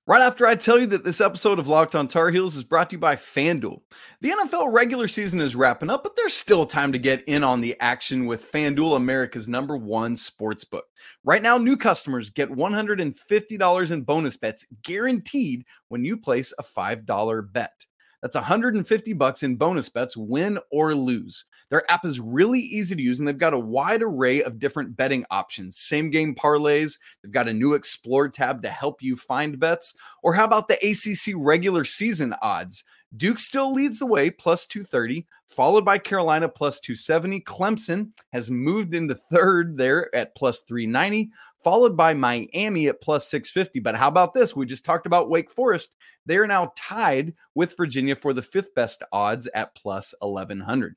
Right 0.09 0.23
after 0.23 0.47
I 0.47 0.55
tell 0.55 0.79
you 0.79 0.87
that 0.87 1.05
this 1.05 1.21
episode 1.21 1.59
of 1.59 1.69
Locked 1.69 1.95
on 1.95 2.09
Tar 2.09 2.31
Heels 2.31 2.57
is 2.57 2.65
brought 2.65 2.89
to 2.89 2.97
you 2.97 2.99
by 2.99 3.15
FanDuel. 3.15 3.83
The 4.23 4.31
NFL 4.31 4.73
regular 4.73 5.07
season 5.07 5.39
is 5.39 5.55
wrapping 5.55 5.91
up, 5.91 6.03
but 6.03 6.17
there's 6.17 6.33
still 6.33 6.65
time 6.65 6.93
to 6.93 6.99
get 6.99 7.23
in 7.25 7.45
on 7.45 7.61
the 7.61 7.77
action 7.81 8.25
with 8.25 8.51
FanDuel, 8.51 8.97
America's 8.97 9.49
number 9.49 9.77
one 9.77 10.17
sports 10.17 10.65
book. 10.65 10.87
Right 11.25 11.43
now, 11.43 11.59
new 11.59 11.77
customers 11.77 12.31
get 12.31 12.49
$150 12.49 13.91
in 13.91 14.01
bonus 14.01 14.39
bets 14.39 14.65
guaranteed 14.83 15.67
when 15.89 16.03
you 16.03 16.17
place 16.17 16.55
a 16.59 16.63
$5 16.63 17.53
bet. 17.53 17.85
That's 18.23 18.35
150 18.35 19.13
bucks 19.13 19.43
in 19.43 19.57
bonus 19.57 19.91
bets, 19.91 20.17
win 20.17 20.59
or 20.73 20.95
lose. 20.95 21.45
Their 21.71 21.91
app 21.91 22.05
is 22.05 22.21
really 22.21 22.61
easy 22.61 22.97
to 22.97 23.03
use 23.03 23.19
and 23.19 23.29
they've 23.29 23.37
got 23.37 23.55
a 23.55 23.59
wide 23.59 24.03
array 24.03 24.43
of 24.43 24.59
different 24.59 24.97
betting 24.97 25.25
options. 25.31 25.79
Same 25.79 26.11
game 26.11 26.35
parlays, 26.35 26.99
they've 27.23 27.33
got 27.33 27.49
a 27.49 27.53
new 27.53 27.75
explore 27.75 28.29
tab 28.29 28.63
to 28.63 28.71
help 28.71 29.03
you 29.03 29.17
find 29.17 29.59
bets. 29.59 29.95
Or 30.23 30.35
how 30.35 30.45
about 30.45 30.69
the 30.69 30.77
ACC 30.77 31.35
regular 31.37 31.85
season 31.85 32.35
odds? 32.41 32.85
Duke 33.17 33.39
still 33.39 33.73
leads 33.73 33.99
the 33.99 34.07
way, 34.07 34.31
plus 34.31 34.67
230, 34.67 35.27
followed 35.47 35.85
by 35.85 35.97
Carolina, 35.97 36.47
plus 36.47 36.79
270. 36.81 37.41
Clemson 37.41 38.11
has 38.33 38.51
moved 38.51 38.95
into 38.95 39.15
third 39.15 39.79
there 39.79 40.15
at 40.15 40.35
plus 40.37 40.61
390, 40.61 41.31
followed 41.65 41.97
by 41.97 42.13
Miami 42.13 42.89
at 42.89 43.01
plus 43.01 43.27
650. 43.31 43.81
But 43.81 43.97
how 43.97 44.09
about 44.09 44.35
this? 44.35 44.55
We 44.55 44.67
just 44.67 44.85
talked 44.85 45.07
about 45.07 45.31
Wake 45.31 45.51
Forest. 45.51 45.95
They 46.27 46.37
are 46.37 46.47
now 46.47 46.73
tied 46.77 47.33
with 47.55 47.77
Virginia 47.79 48.15
for 48.15 48.35
the 48.35 48.43
fifth 48.43 48.75
best 48.75 49.03
odds 49.11 49.49
at 49.55 49.75
plus 49.75 50.15
1100. 50.21 50.95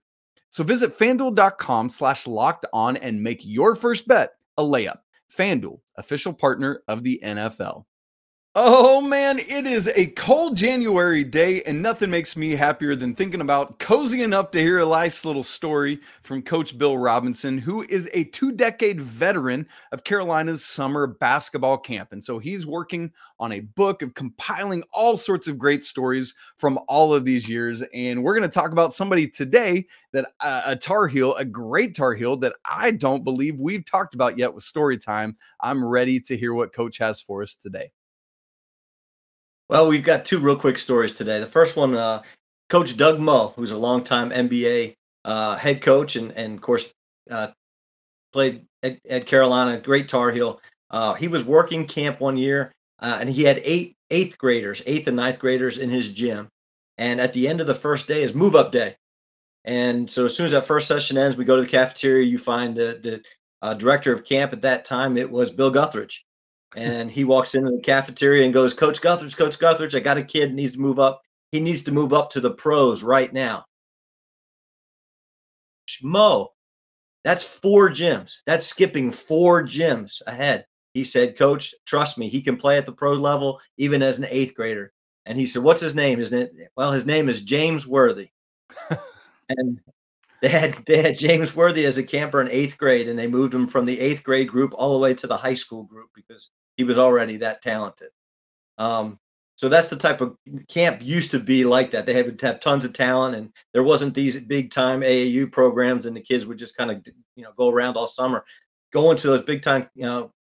So 0.52 0.64
visit 0.64 0.98
fanduel.com 0.98 1.90
slash 1.90 2.28
locked 2.28 2.66
on 2.74 2.98
and 2.98 3.24
make 3.24 3.40
your 3.44 3.76
first 3.76 4.08
bet 4.08 4.34
a 4.58 4.62
layup. 4.62 5.00
FanDuel, 5.36 5.80
official 5.96 6.34
partner 6.34 6.84
of 6.90 7.04
the 7.04 7.20
NFL. 7.24 7.86
Oh 8.54 9.00
man, 9.00 9.40
it 9.40 9.66
is 9.66 9.88
a 9.96 10.08
cold 10.08 10.58
January 10.58 11.24
day, 11.24 11.62
and 11.64 11.82
nothing 11.82 12.10
makes 12.10 12.36
me 12.36 12.52
happier 12.52 12.96
than 12.98 13.16
thinking 13.16 13.40
about 13.40 13.80
cozying 13.80 14.34
up 14.34 14.52
to 14.52 14.60
hear 14.60 14.80
a 14.80 14.86
nice 14.86 15.24
little 15.24 15.42
story 15.42 16.02
from 16.22 16.42
Coach 16.42 16.78
Bill 16.78 16.98
Robinson, 16.98 17.58
who 17.58 17.84
is 17.88 18.10
a 18.14 18.26
two 18.26 18.52
decade 18.52 19.00
veteran 19.00 19.66
of 19.94 20.04
Carolina's 20.04 20.66
summer 20.66 21.08
basketball 21.08 21.78
camp. 21.78 22.12
And 22.12 22.22
so 22.22 22.40
he's 22.40 22.68
working 22.68 23.14
on 23.40 23.54
a 23.54 23.62
book 23.62 24.02
of 24.02 24.16
compiling 24.16 24.84
all 24.92 25.16
sorts 25.16 25.48
of 25.48 25.58
great 25.58 25.86
stories 25.86 26.36
from 26.58 26.78
all 26.90 27.14
of 27.14 27.24
these 27.24 27.48
years. 27.48 27.82
And 27.94 28.22
we're 28.22 28.36
going 28.36 28.44
to 28.44 28.54
talk 28.54 28.74
about 28.74 28.92
somebody 28.92 29.30
today 29.30 29.86
that 30.12 30.26
uh, 30.42 30.64
a 30.66 30.76
Tar 30.76 31.08
Heel, 31.08 31.36
a 31.36 31.46
great 31.46 31.96
Tar 31.96 32.16
Heel 32.16 32.36
that 32.38 32.56
I 32.66 32.92
don't 32.92 33.24
believe 33.24 33.58
we've 33.62 33.86
talked 33.86 34.14
about 34.14 34.38
yet 34.38 34.54
with 34.54 34.66
story 34.66 34.98
time. 34.98 35.38
I'm 35.62 35.82
ready 35.82 36.20
to 36.20 36.36
hear 36.36 36.54
what 36.54 36.74
Coach 36.74 36.98
has 36.98 37.22
for 37.22 37.44
us 37.44 37.56
today. 37.56 37.92
Well, 39.72 39.88
we've 39.88 40.04
got 40.04 40.26
two 40.26 40.40
real 40.40 40.58
quick 40.58 40.78
stories 40.78 41.14
today. 41.14 41.40
The 41.40 41.48
first 41.48 41.78
one, 41.78 41.96
uh, 41.96 42.24
Coach 42.68 42.98
Doug 42.98 43.22
Moe, 43.22 43.54
who's 43.56 43.72
a 43.72 43.78
longtime 43.78 44.30
NBA 44.30 44.96
uh, 45.24 45.56
head 45.56 45.82
coach 45.82 46.18
and, 46.18 46.34
and 46.34 46.56
of 46.56 46.62
course, 46.62 46.92
uh, 47.30 47.48
played 48.34 48.66
at, 48.84 49.00
at, 49.10 49.26
Carolina, 49.26 49.80
great 49.80 50.10
Tar 50.10 50.32
Heel. 50.32 50.60
Uh, 50.90 51.14
he 51.14 51.30
was 51.30 51.46
working 51.46 51.88
camp 51.88 52.20
one 52.20 52.36
year 52.36 52.74
uh, 53.00 53.20
and 53.22 53.30
he 53.30 53.44
had 53.44 53.62
eight 53.64 53.96
eighth 54.10 54.38
graders, 54.38 54.82
eighth 54.86 55.08
and 55.08 55.16
ninth 55.16 55.40
graders 55.40 55.78
in 55.78 55.90
his 55.90 56.12
gym. 56.12 56.50
And 56.98 57.22
at 57.22 57.32
the 57.32 57.48
end 57.48 57.62
of 57.62 57.68
the 57.68 57.74
first 57.74 58.10
day 58.10 58.24
is 58.24 58.34
move 58.34 58.58
up 58.58 58.74
day. 58.74 58.98
And 59.64 60.12
so 60.12 60.26
as 60.26 60.36
soon 60.36 60.48
as 60.48 60.52
that 60.52 60.66
first 60.66 60.90
session 60.90 61.18
ends, 61.18 61.38
we 61.38 61.46
go 61.46 61.56
to 61.56 61.62
the 61.62 61.68
cafeteria. 61.70 62.26
You 62.26 62.40
find 62.40 62.76
the, 62.76 63.00
the 63.02 63.24
uh, 63.62 63.76
director 63.76 64.12
of 64.12 64.26
camp 64.26 64.52
at 64.52 64.64
that 64.64 64.84
time. 64.84 65.16
It 65.16 65.32
was 65.32 65.50
Bill 65.50 65.72
Guthridge 65.72 66.24
and 66.76 67.12
he 67.12 67.24
walks 67.24 67.56
into 67.56 67.72
the 67.72 67.82
cafeteria 67.82 68.46
and 68.46 68.54
goes, 68.54 68.74
Coach 68.74 69.02
Guthridge, 69.02 69.36
Coach 69.36 69.60
Guthridge, 69.60 69.96
I 69.96 70.00
got 70.00 70.18
a 70.18 70.24
kid 70.24 70.54
needs 70.54 70.74
to 70.74 70.80
move 70.80 71.00
up. 71.00 71.22
He 71.52 71.60
needs 71.60 71.82
to 71.84 71.92
move 71.92 72.14
up 72.14 72.30
to 72.32 72.40
the 72.40 72.52
pros 72.52 73.04
right 73.04 73.32
now. 73.32 73.66
Moe, 76.02 76.54
that's 77.24 77.44
four 77.44 77.90
gyms. 77.90 78.38
That's 78.46 78.66
skipping 78.66 79.12
four 79.12 79.64
gyms 79.64 80.22
ahead. 80.26 80.66
He 80.94 81.04
said, 81.04 81.38
Coach, 81.38 81.74
trust 81.86 82.18
me, 82.18 82.30
he 82.30 82.42
can 82.42 82.58
play 82.58 82.78
at 82.78 82.86
the 82.86 82.92
pro 82.92 83.14
level 83.14 83.60
even 83.78 84.02
as 84.02 84.18
an 84.18 84.28
eighth 84.30 84.54
grader. 84.56 84.94
And 85.26 85.38
he 85.38 85.46
said, 85.46 85.64
What's 85.64 85.82
his 85.82 85.96
name? 85.96 86.20
Isn't 86.20 86.40
it? 86.40 86.72
Well, 86.76 86.92
his 86.92 87.06
name 87.06 87.30
is 87.30 87.42
James 87.42 87.86
Worthy. 87.86 88.30
and 89.50 89.80
they 90.42 90.50
had 90.50 90.84
they 90.88 91.02
had 91.02 91.18
James 91.18 91.56
Worthy 91.56 91.86
as 91.86 91.98
a 91.98 92.04
camper 92.04 92.42
in 92.42 92.50
eighth 92.50 92.78
grade, 92.78 93.08
and 93.08 93.18
they 93.18 93.28
moved 93.28 93.54
him 93.54 93.68
from 93.68 93.86
the 93.86 94.00
eighth 94.00 94.24
grade 94.24 94.48
group 94.48 94.74
all 94.76 94.94
the 94.94 95.00
way 95.00 95.14
to 95.14 95.28
the 95.28 95.38
high 95.38 95.54
school 95.54 95.84
group 95.84 96.10
because 96.16 96.50
he 96.78 96.84
was 96.84 96.98
already 96.98 97.38
that 97.38 97.62
talented. 97.62 98.10
Um, 98.78 99.20
So 99.58 99.70
that's 99.70 99.90
the 99.90 99.96
type 99.96 100.22
of 100.22 100.36
camp 100.70 101.02
used 101.04 101.30
to 101.32 101.40
be 101.40 101.64
like 101.66 101.92
that. 101.92 102.08
They 102.08 102.24
would 102.24 102.42
have 102.42 102.60
tons 102.60 102.84
of 102.84 102.94
talent, 102.94 103.36
and 103.36 103.54
there 103.74 103.84
wasn't 103.84 104.16
these 104.16 104.40
big 104.40 104.72
time 104.72 105.02
AAU 105.04 105.46
programs, 105.52 106.08
and 106.08 106.16
the 106.16 106.22
kids 106.22 106.46
would 106.48 106.58
just 106.58 106.76
kind 106.76 106.90
of 106.90 107.06
you 107.36 107.44
know 107.44 107.52
go 107.56 107.70
around 107.70 107.96
all 107.96 108.08
summer, 108.08 108.44
go 108.92 109.12
into 109.12 109.28
those 109.28 109.44
big 109.44 109.62
time 109.62 109.88
you 109.94 110.04
know 110.06 110.32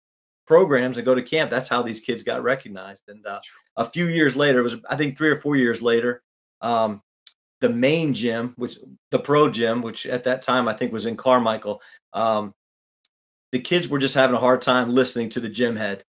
programs 0.46 0.96
and 0.96 1.04
go 1.04 1.14
to 1.14 1.22
camp. 1.22 1.50
That's 1.50 1.68
how 1.68 1.82
these 1.82 2.00
kids 2.00 2.22
got 2.22 2.42
recognized. 2.42 3.04
And 3.08 3.26
uh, 3.26 3.40
a 3.76 3.84
few 3.84 4.08
years 4.08 4.36
later, 4.36 4.60
it 4.60 4.62
was 4.62 4.76
I 4.88 4.96
think 4.96 5.16
three 5.16 5.30
or 5.30 5.36
four 5.36 5.56
years 5.56 5.82
later, 5.82 6.22
um, 6.62 7.02
the 7.60 7.68
main 7.68 8.14
gym, 8.14 8.54
which 8.56 8.78
the 9.10 9.18
pro 9.18 9.50
gym, 9.50 9.82
which 9.82 10.06
at 10.06 10.24
that 10.24 10.40
time 10.42 10.66
I 10.66 10.72
think 10.72 10.92
was 10.92 11.06
in 11.06 11.16
Carmichael, 11.16 11.82
um, 12.14 12.54
the 13.52 13.60
kids 13.60 13.88
were 13.88 13.98
just 13.98 14.14
having 14.14 14.36
a 14.36 14.40
hard 14.40 14.62
time 14.62 14.90
listening 14.90 15.28
to 15.30 15.40
the 15.40 15.48
gym 15.48 15.76
head. 15.76 16.04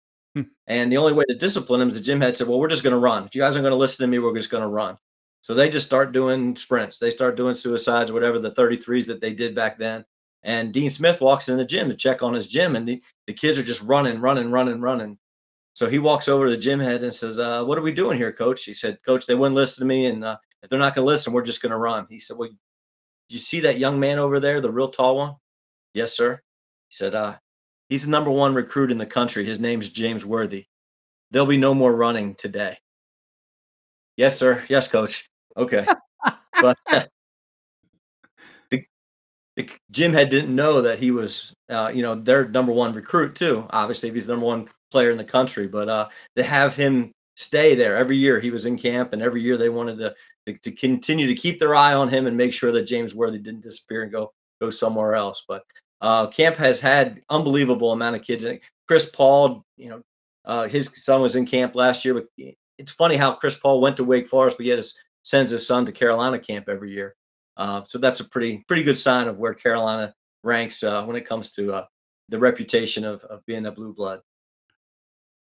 And 0.67 0.91
the 0.91 0.97
only 0.97 1.13
way 1.13 1.25
to 1.29 1.35
discipline 1.35 1.79
them 1.79 1.89
is 1.89 1.95
the 1.95 2.01
gym 2.01 2.21
head 2.21 2.35
said, 2.35 2.47
Well, 2.47 2.59
we're 2.59 2.67
just 2.67 2.83
going 2.83 2.93
to 2.93 2.99
run. 2.99 3.25
If 3.25 3.35
you 3.35 3.41
guys 3.41 3.55
aren't 3.55 3.63
going 3.63 3.71
to 3.71 3.77
listen 3.77 4.03
to 4.03 4.07
me, 4.07 4.19
we're 4.19 4.35
just 4.35 4.49
going 4.49 4.63
to 4.63 4.67
run. 4.67 4.97
So 5.41 5.53
they 5.53 5.69
just 5.69 5.85
start 5.85 6.11
doing 6.11 6.55
sprints. 6.55 6.97
They 6.97 7.09
start 7.09 7.37
doing 7.37 7.55
suicides, 7.55 8.11
whatever 8.11 8.39
the 8.39 8.51
33s 8.51 9.05
that 9.07 9.21
they 9.21 9.33
did 9.33 9.55
back 9.55 9.77
then. 9.77 10.03
And 10.43 10.73
Dean 10.73 10.89
Smith 10.89 11.21
walks 11.21 11.49
in 11.49 11.57
the 11.57 11.65
gym 11.65 11.89
to 11.89 11.95
check 11.95 12.21
on 12.21 12.33
his 12.33 12.47
gym, 12.47 12.75
and 12.75 12.87
the, 12.87 13.01
the 13.27 13.33
kids 13.33 13.57
are 13.57 13.63
just 13.63 13.81
running, 13.81 14.19
running, 14.19 14.51
running, 14.51 14.81
running. 14.81 15.17
So 15.73 15.87
he 15.87 15.99
walks 15.99 16.27
over 16.27 16.45
to 16.45 16.51
the 16.51 16.57
gym 16.57 16.79
head 16.79 17.03
and 17.03 17.13
says, 17.13 17.37
uh, 17.39 17.63
What 17.63 17.77
are 17.77 17.83
we 17.83 17.93
doing 17.93 18.17
here, 18.17 18.33
coach? 18.33 18.63
He 18.63 18.73
said, 18.73 18.99
Coach, 19.05 19.25
they 19.25 19.35
wouldn't 19.35 19.55
listen 19.55 19.81
to 19.81 19.87
me. 19.87 20.07
And 20.07 20.23
uh, 20.23 20.37
if 20.63 20.69
they're 20.69 20.79
not 20.79 20.95
going 20.95 21.05
to 21.05 21.09
listen, 21.09 21.33
we're 21.33 21.43
just 21.43 21.61
going 21.61 21.71
to 21.71 21.77
run. 21.77 22.07
He 22.09 22.19
said, 22.19 22.37
Well, 22.37 22.49
you 23.29 23.39
see 23.39 23.59
that 23.61 23.79
young 23.79 23.99
man 23.99 24.19
over 24.19 24.39
there, 24.39 24.59
the 24.59 24.71
real 24.71 24.89
tall 24.89 25.17
one? 25.17 25.35
Yes, 25.93 26.15
sir. 26.15 26.41
He 26.89 26.95
said, 26.95 27.13
uh, 27.13 27.35
He's 27.89 28.03
the 28.03 28.11
number 28.11 28.31
one 28.31 28.53
recruit 28.53 28.91
in 28.91 28.97
the 28.97 29.05
country. 29.05 29.45
His 29.45 29.59
name's 29.59 29.89
James 29.89 30.25
Worthy. 30.25 30.65
There'll 31.31 31.47
be 31.47 31.57
no 31.57 31.73
more 31.73 31.93
running 31.93 32.35
today. 32.35 32.77
Yes, 34.17 34.37
sir. 34.37 34.63
Yes, 34.67 34.87
coach. 34.87 35.29
Okay. 35.55 35.85
but 36.61 36.77
the, 38.71 38.83
the 39.55 39.69
gym 39.91 40.13
head 40.13 40.29
didn't 40.29 40.55
know 40.55 40.81
that 40.81 40.99
he 40.99 41.11
was, 41.11 41.53
uh, 41.69 41.91
you 41.93 42.01
know, 42.01 42.15
their 42.15 42.47
number 42.47 42.73
one 42.73 42.93
recruit 42.93 43.35
too. 43.35 43.65
Obviously, 43.69 44.09
if 44.09 44.15
he's 44.15 44.27
the 44.27 44.33
number 44.33 44.45
one 44.45 44.67
player 44.91 45.11
in 45.11 45.17
the 45.17 45.23
country, 45.23 45.67
but 45.67 45.87
uh, 45.87 46.09
to 46.35 46.43
have 46.43 46.75
him 46.75 47.11
stay 47.35 47.75
there 47.75 47.95
every 47.95 48.17
year, 48.17 48.39
he 48.39 48.49
was 48.51 48.65
in 48.65 48.77
camp, 48.77 49.13
and 49.13 49.21
every 49.21 49.41
year 49.41 49.57
they 49.57 49.69
wanted 49.69 49.97
to, 49.99 50.15
to 50.47 50.57
to 50.57 50.71
continue 50.71 51.27
to 51.27 51.35
keep 51.35 51.59
their 51.59 51.75
eye 51.75 51.93
on 51.93 52.09
him 52.09 52.27
and 52.27 52.35
make 52.35 52.53
sure 52.53 52.71
that 52.71 52.83
James 52.83 53.15
Worthy 53.15 53.37
didn't 53.37 53.61
disappear 53.61 54.03
and 54.03 54.11
go 54.11 54.33
go 54.59 54.69
somewhere 54.69 55.15
else. 55.15 55.43
But 55.47 55.63
uh, 56.01 56.27
camp 56.27 56.55
has 56.57 56.79
had 56.79 57.21
unbelievable 57.29 57.91
amount 57.91 58.15
of 58.15 58.23
kids. 58.23 58.45
Chris 58.87 59.09
Paul, 59.09 59.63
you 59.77 59.89
know, 59.89 60.01
uh, 60.45 60.67
his 60.67 60.89
son 61.03 61.21
was 61.21 61.35
in 61.35 61.45
camp 61.45 61.75
last 61.75 62.05
year. 62.05 62.13
But 62.13 62.27
it's 62.77 62.91
funny 62.91 63.17
how 63.17 63.33
Chris 63.33 63.57
Paul 63.57 63.81
went 63.81 63.97
to 63.97 64.03
Wake 64.03 64.27
Forest, 64.27 64.57
but 64.57 64.65
yet 64.65 64.83
sends 65.23 65.51
his 65.51 65.67
son 65.67 65.85
to 65.85 65.91
Carolina 65.91 66.39
camp 66.39 66.69
every 66.69 66.91
year. 66.91 67.15
Uh, 67.57 67.81
so 67.87 67.97
that's 67.97 68.19
a 68.19 68.29
pretty 68.29 68.63
pretty 68.67 68.83
good 68.83 68.97
sign 68.97 69.27
of 69.27 69.37
where 69.37 69.53
Carolina 69.53 70.13
ranks 70.43 70.83
uh, 70.83 71.03
when 71.03 71.15
it 71.15 71.27
comes 71.27 71.51
to 71.51 71.73
uh, 71.73 71.85
the 72.29 72.37
reputation 72.37 73.03
of, 73.03 73.23
of 73.25 73.45
being 73.45 73.65
a 73.65 73.71
blue 73.71 73.93
blood. 73.93 74.21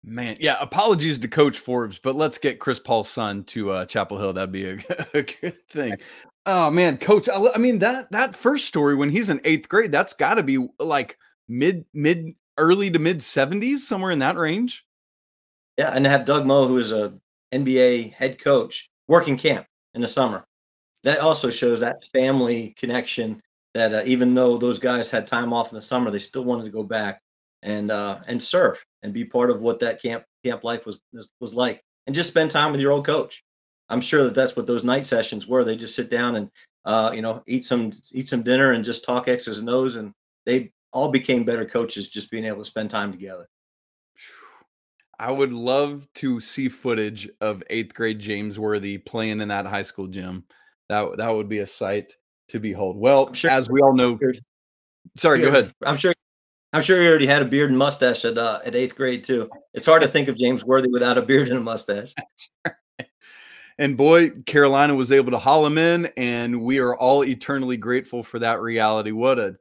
Man, 0.09 0.37
yeah. 0.40 0.57
Apologies 0.61 1.18
to 1.18 1.29
Coach 1.29 1.59
Forbes, 1.59 1.99
but 1.99 2.16
let's 2.16 2.38
get 2.38 2.59
Chris 2.59 2.79
Paul's 2.79 3.11
son 3.11 3.44
to 3.44 3.71
uh, 3.73 3.85
Chapel 3.85 4.18
Hill. 4.18 4.33
That'd 4.33 4.53
be 4.53 4.66
a, 4.66 4.73
a 5.14 5.23
good 5.23 5.68
thing. 5.68 5.99
Oh 6.47 6.71
man, 6.71 6.97
Coach. 6.97 7.29
I, 7.29 7.47
I, 7.55 7.59
mean 7.59 7.79
that 7.81 8.11
that 8.11 8.35
first 8.35 8.66
story 8.66 8.94
when 8.94 9.11
he's 9.11 9.29
in 9.29 9.40
eighth 9.44 9.68
grade, 9.68 9.92
that's 9.92 10.14
got 10.14 10.35
to 10.35 10.42
be 10.42 10.66
like 10.79 11.18
mid 11.47 11.85
mid 11.92 12.35
early 12.57 12.90
to 12.90 12.99
mid 12.99 13.23
seventies, 13.23 13.87
somewhere 13.87 14.11
in 14.11 14.21
that 14.21 14.37
range. 14.37 14.87
Yeah, 15.77 15.90
and 15.90 16.07
have 16.07 16.25
Doug 16.25 16.47
Moe, 16.47 16.66
who 16.66 16.79
is 16.79 16.90
a 16.90 17.12
NBA 17.53 18.14
head 18.14 18.42
coach, 18.42 18.90
working 19.09 19.37
camp 19.37 19.66
in 19.94 20.01
the 20.01 20.09
summer. 20.09 20.47
That 21.05 21.21
also 21.21 21.51
shows 21.51 21.81
that 21.81 22.05
family 22.12 22.75
connection. 22.79 23.42
That 23.75 23.92
uh, 23.92 24.03
even 24.07 24.35
though 24.35 24.57
those 24.57 24.79
guys 24.79 25.11
had 25.11 25.27
time 25.27 25.53
off 25.53 25.71
in 25.71 25.75
the 25.77 25.83
summer, 25.83 26.11
they 26.11 26.18
still 26.18 26.44
wanted 26.44 26.64
to 26.64 26.71
go 26.71 26.83
back 26.83 27.21
and 27.62 27.90
uh, 27.90 28.21
and 28.27 28.42
serve 28.42 28.79
and 29.03 29.12
be 29.12 29.25
part 29.25 29.51
of 29.51 29.61
what 29.61 29.79
that 29.81 30.01
camp 30.01 30.25
camp 30.44 30.64
life 30.64 30.87
was 30.87 31.01
was 31.40 31.55
like, 31.55 31.83
and 32.07 32.14
just 32.14 32.31
spend 32.31 32.51
time 32.51 32.73
with 32.73 32.81
your 32.81 32.92
old 32.92 33.07
coach. 33.07 33.44
I'm 33.88 34.01
sure 34.01 34.25
that 34.25 34.35
that's 34.35 34.57
what 34.57 34.66
those 34.66 34.85
night 34.85 35.07
sessions 35.07 35.47
were. 35.47 35.64
They 35.64 35.77
just 35.77 35.94
sit 35.94 36.11
down 36.11 36.37
and 36.37 36.51
uh, 36.85 37.11
you 37.14 37.23
know 37.23 37.42
eat 37.47 37.64
some 37.64 37.90
eat 38.12 38.29
some 38.29 38.42
dinner 38.42 38.73
and 38.73 38.85
just 38.85 39.05
talk 39.05 39.29
X's 39.29 39.59
and 39.59 39.71
O's, 39.71 39.97
and 39.97 40.12
they 40.47 40.73
all 40.92 41.09
became 41.09 41.44
better 41.44 41.64
coaches 41.64 42.09
just 42.09 42.31
being 42.31 42.44
able 42.44 42.59
to 42.59 42.64
spend 42.64 42.90
time 42.90 43.12
together. 43.12 43.47
I 45.21 45.33
would 45.33 45.53
love 45.53 46.07
to 46.16 46.38
see 46.38 46.68
footage 46.68 47.29
of 47.40 47.62
eighth 47.71 47.92
grade 47.94 48.21
James 48.21 48.59
Worthy 48.59 48.99
playing 48.99 49.40
in 49.40 49.49
that 49.49 49.66
high 49.66 49.83
school 49.83 50.07
gym. 50.07 50.44
That 50.88 51.16
that 51.16 51.31
would 51.31 51.49
be 51.49 51.59
a 51.59 51.66
sight 51.66 52.12
to 52.49 52.61
behold. 52.61 52.97
Well, 52.97 53.33
sure 53.33 53.51
as 53.51 53.68
we 53.68 53.81
all 53.81 53.94
know, 53.94 54.18
sorry, 55.16 55.40
go 55.40 55.49
ahead. 55.49 55.75
I'm 55.85 55.97
sure 55.97 56.14
I'm 56.72 56.83
sure 56.83 57.00
he 57.00 57.09
already 57.09 57.26
had 57.26 57.42
a 57.42 57.46
beard 57.46 57.70
and 57.70 57.78
mustache 57.78 58.24
at 58.24 58.37
uh, 58.37 58.61
at 58.64 58.74
eighth 58.74 58.94
grade 58.94 59.24
too. 59.24 59.48
It's 59.74 59.87
hard 59.87 60.02
to 60.02 60.09
think 60.09 60.28
of 60.28 60.37
James 60.37 60.64
Worthy 60.64 60.88
without 60.90 61.16
a 61.16 61.22
beard 61.22 61.48
and 61.48 61.59
a 61.59 61.61
mustache. 61.61 62.14
And 63.81 63.96
boy, 63.96 64.31
Carolina 64.44 64.96
was 64.96 65.12
able 65.12 65.31
to 65.31 65.38
haul 65.38 65.64
him 65.64 65.78
in, 65.78 66.07
and 66.16 66.62
we 66.62 66.81
are 66.81 66.96
all 66.96 67.24
eternally 67.24 67.76
grateful 67.76 68.24
for 68.24 68.40
that 68.40 68.61
reality. 68.61 69.12
What 69.12 69.38
a 69.38 69.57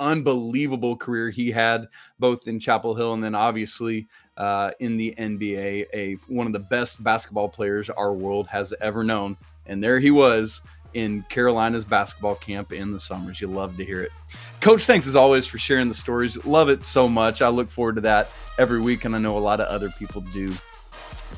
unbelievable 0.00 0.96
career 0.96 1.30
he 1.30 1.52
had, 1.52 1.86
both 2.18 2.48
in 2.48 2.58
Chapel 2.58 2.96
Hill 2.96 3.14
and 3.14 3.22
then 3.22 3.36
obviously 3.36 4.08
uh, 4.36 4.72
in 4.80 4.96
the 4.96 5.14
NBA. 5.16 5.86
A 5.94 6.14
one 6.26 6.48
of 6.48 6.52
the 6.52 6.58
best 6.58 7.04
basketball 7.04 7.48
players 7.48 7.88
our 7.90 8.12
world 8.12 8.48
has 8.48 8.74
ever 8.80 9.04
known, 9.04 9.36
and 9.66 9.82
there 9.82 10.00
he 10.00 10.10
was 10.10 10.60
in 10.94 11.22
Carolina's 11.28 11.84
basketball 11.84 12.36
camp 12.36 12.72
in 12.72 12.92
the 12.92 13.00
summers. 13.00 13.40
You 13.40 13.48
love 13.48 13.76
to 13.76 13.84
hear 13.84 14.02
it. 14.02 14.12
Coach, 14.60 14.86
thanks 14.86 15.06
as 15.06 15.16
always 15.16 15.46
for 15.46 15.58
sharing 15.58 15.88
the 15.88 15.94
stories. 15.94 16.44
Love 16.46 16.68
it 16.68 16.82
so 16.82 17.08
much. 17.08 17.42
I 17.42 17.48
look 17.48 17.70
forward 17.70 17.96
to 17.96 18.00
that 18.02 18.30
every 18.58 18.80
week, 18.80 19.04
and 19.04 19.14
I 19.14 19.18
know 19.18 19.36
a 19.36 19.40
lot 19.40 19.60
of 19.60 19.68
other 19.68 19.90
people 19.98 20.22
do 20.32 20.54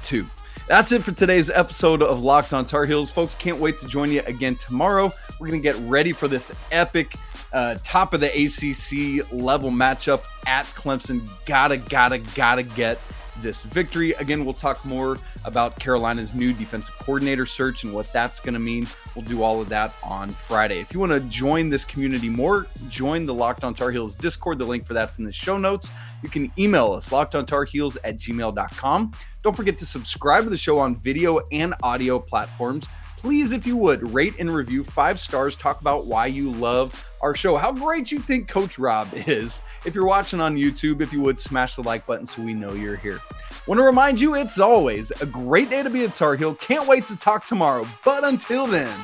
too. 0.02 0.26
That's 0.68 0.90
it 0.90 1.04
for 1.04 1.12
today's 1.12 1.48
episode 1.48 2.02
of 2.02 2.22
Locked 2.22 2.52
on 2.52 2.66
Tar 2.66 2.86
Heels. 2.86 3.10
Folks, 3.10 3.34
can't 3.36 3.58
wait 3.58 3.78
to 3.78 3.86
join 3.86 4.10
you 4.10 4.20
again 4.26 4.56
tomorrow. 4.56 5.12
We're 5.38 5.48
going 5.48 5.62
to 5.62 5.62
get 5.62 5.76
ready 5.88 6.12
for 6.12 6.26
this 6.26 6.52
epic 6.72 7.14
uh, 7.52 7.76
top 7.84 8.12
of 8.12 8.20
the 8.20 8.26
ACC 8.26 9.32
level 9.32 9.70
matchup 9.70 10.24
at 10.46 10.66
Clemson. 10.66 11.28
Gotta, 11.44 11.76
gotta, 11.76 12.18
gotta 12.18 12.64
get 12.64 12.98
this 13.42 13.62
victory. 13.62 14.12
Again, 14.12 14.44
we'll 14.44 14.55
talk 14.55 14.85
more 14.85 15.16
about 15.44 15.79
Carolina's 15.79 16.35
new 16.35 16.53
defensive 16.53 16.94
coordinator 16.99 17.46
search 17.46 17.85
and 17.85 17.92
what 17.92 18.12
that's 18.12 18.40
going 18.40 18.55
to 18.55 18.61
mean. 18.61 18.87
We'll 19.14 19.25
do 19.25 19.42
all 19.42 19.61
of 19.61 19.68
that 19.68 19.94
on 20.03 20.31
Friday. 20.33 20.81
If 20.81 20.92
you 20.92 21.01
want 21.01 21.12
to 21.12 21.20
join 21.20 21.68
this 21.68 21.85
community 21.85 22.29
more, 22.29 22.66
join 22.88 23.27
the 23.27 23.35
Locked 23.35 23.64
on 23.64 23.75
Tar 23.75 23.90
Heels 23.90 24.14
Discord. 24.14 24.59
The 24.59 24.64
link 24.64 24.85
for 24.85 24.94
that's 24.94 25.18
in 25.18 25.25
the 25.25 25.33
show 25.33 25.59
notes. 25.59 25.90
You 26.22 26.29
can 26.29 26.51
email 26.59 26.92
us, 26.92 27.11
lockedontarheels 27.11 27.96
at 28.05 28.16
gmail.com. 28.16 29.12
Don't 29.42 29.57
forget 29.57 29.79
to 29.79 29.87
subscribe 29.87 30.44
to 30.44 30.51
the 30.51 30.57
show 30.57 30.79
on 30.79 30.96
video 30.96 31.40
and 31.53 31.75
audio 31.83 32.18
platforms 32.18 32.88
please, 33.27 33.51
if 33.51 33.66
you 33.66 33.77
would, 33.77 34.14
rate 34.14 34.35
and 34.38 34.49
review 34.49 34.85
five 34.85 35.18
stars. 35.18 35.57
Talk 35.57 35.81
about 35.81 36.07
why 36.07 36.27
you 36.27 36.53
love 36.53 36.94
our 37.26 37.34
show, 37.34 37.56
how 37.56 37.72
great 37.72 38.12
you 38.12 38.20
think 38.20 38.46
Coach 38.46 38.78
Rob 38.78 39.08
is. 39.12 39.60
If 39.84 39.96
you're 39.96 40.06
watching 40.06 40.40
on 40.40 40.56
YouTube, 40.56 41.00
if 41.00 41.12
you 41.12 41.20
would, 41.22 41.40
smash 41.40 41.74
the 41.74 41.82
like 41.82 42.06
button 42.06 42.24
so 42.24 42.40
we 42.40 42.54
know 42.54 42.72
you're 42.72 42.94
here. 42.94 43.20
Want 43.66 43.80
to 43.80 43.82
remind 43.82 44.20
you, 44.20 44.36
it's 44.36 44.60
always 44.60 45.10
a 45.10 45.26
great 45.26 45.68
day 45.68 45.82
to 45.82 45.90
be 45.90 46.04
a 46.04 46.08
Tar 46.08 46.36
Heel. 46.36 46.54
Can't 46.54 46.86
wait 46.86 47.08
to 47.08 47.16
talk 47.16 47.44
tomorrow. 47.44 47.84
But 48.04 48.24
until 48.24 48.68
then, 48.68 48.96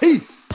peace. 0.00 0.48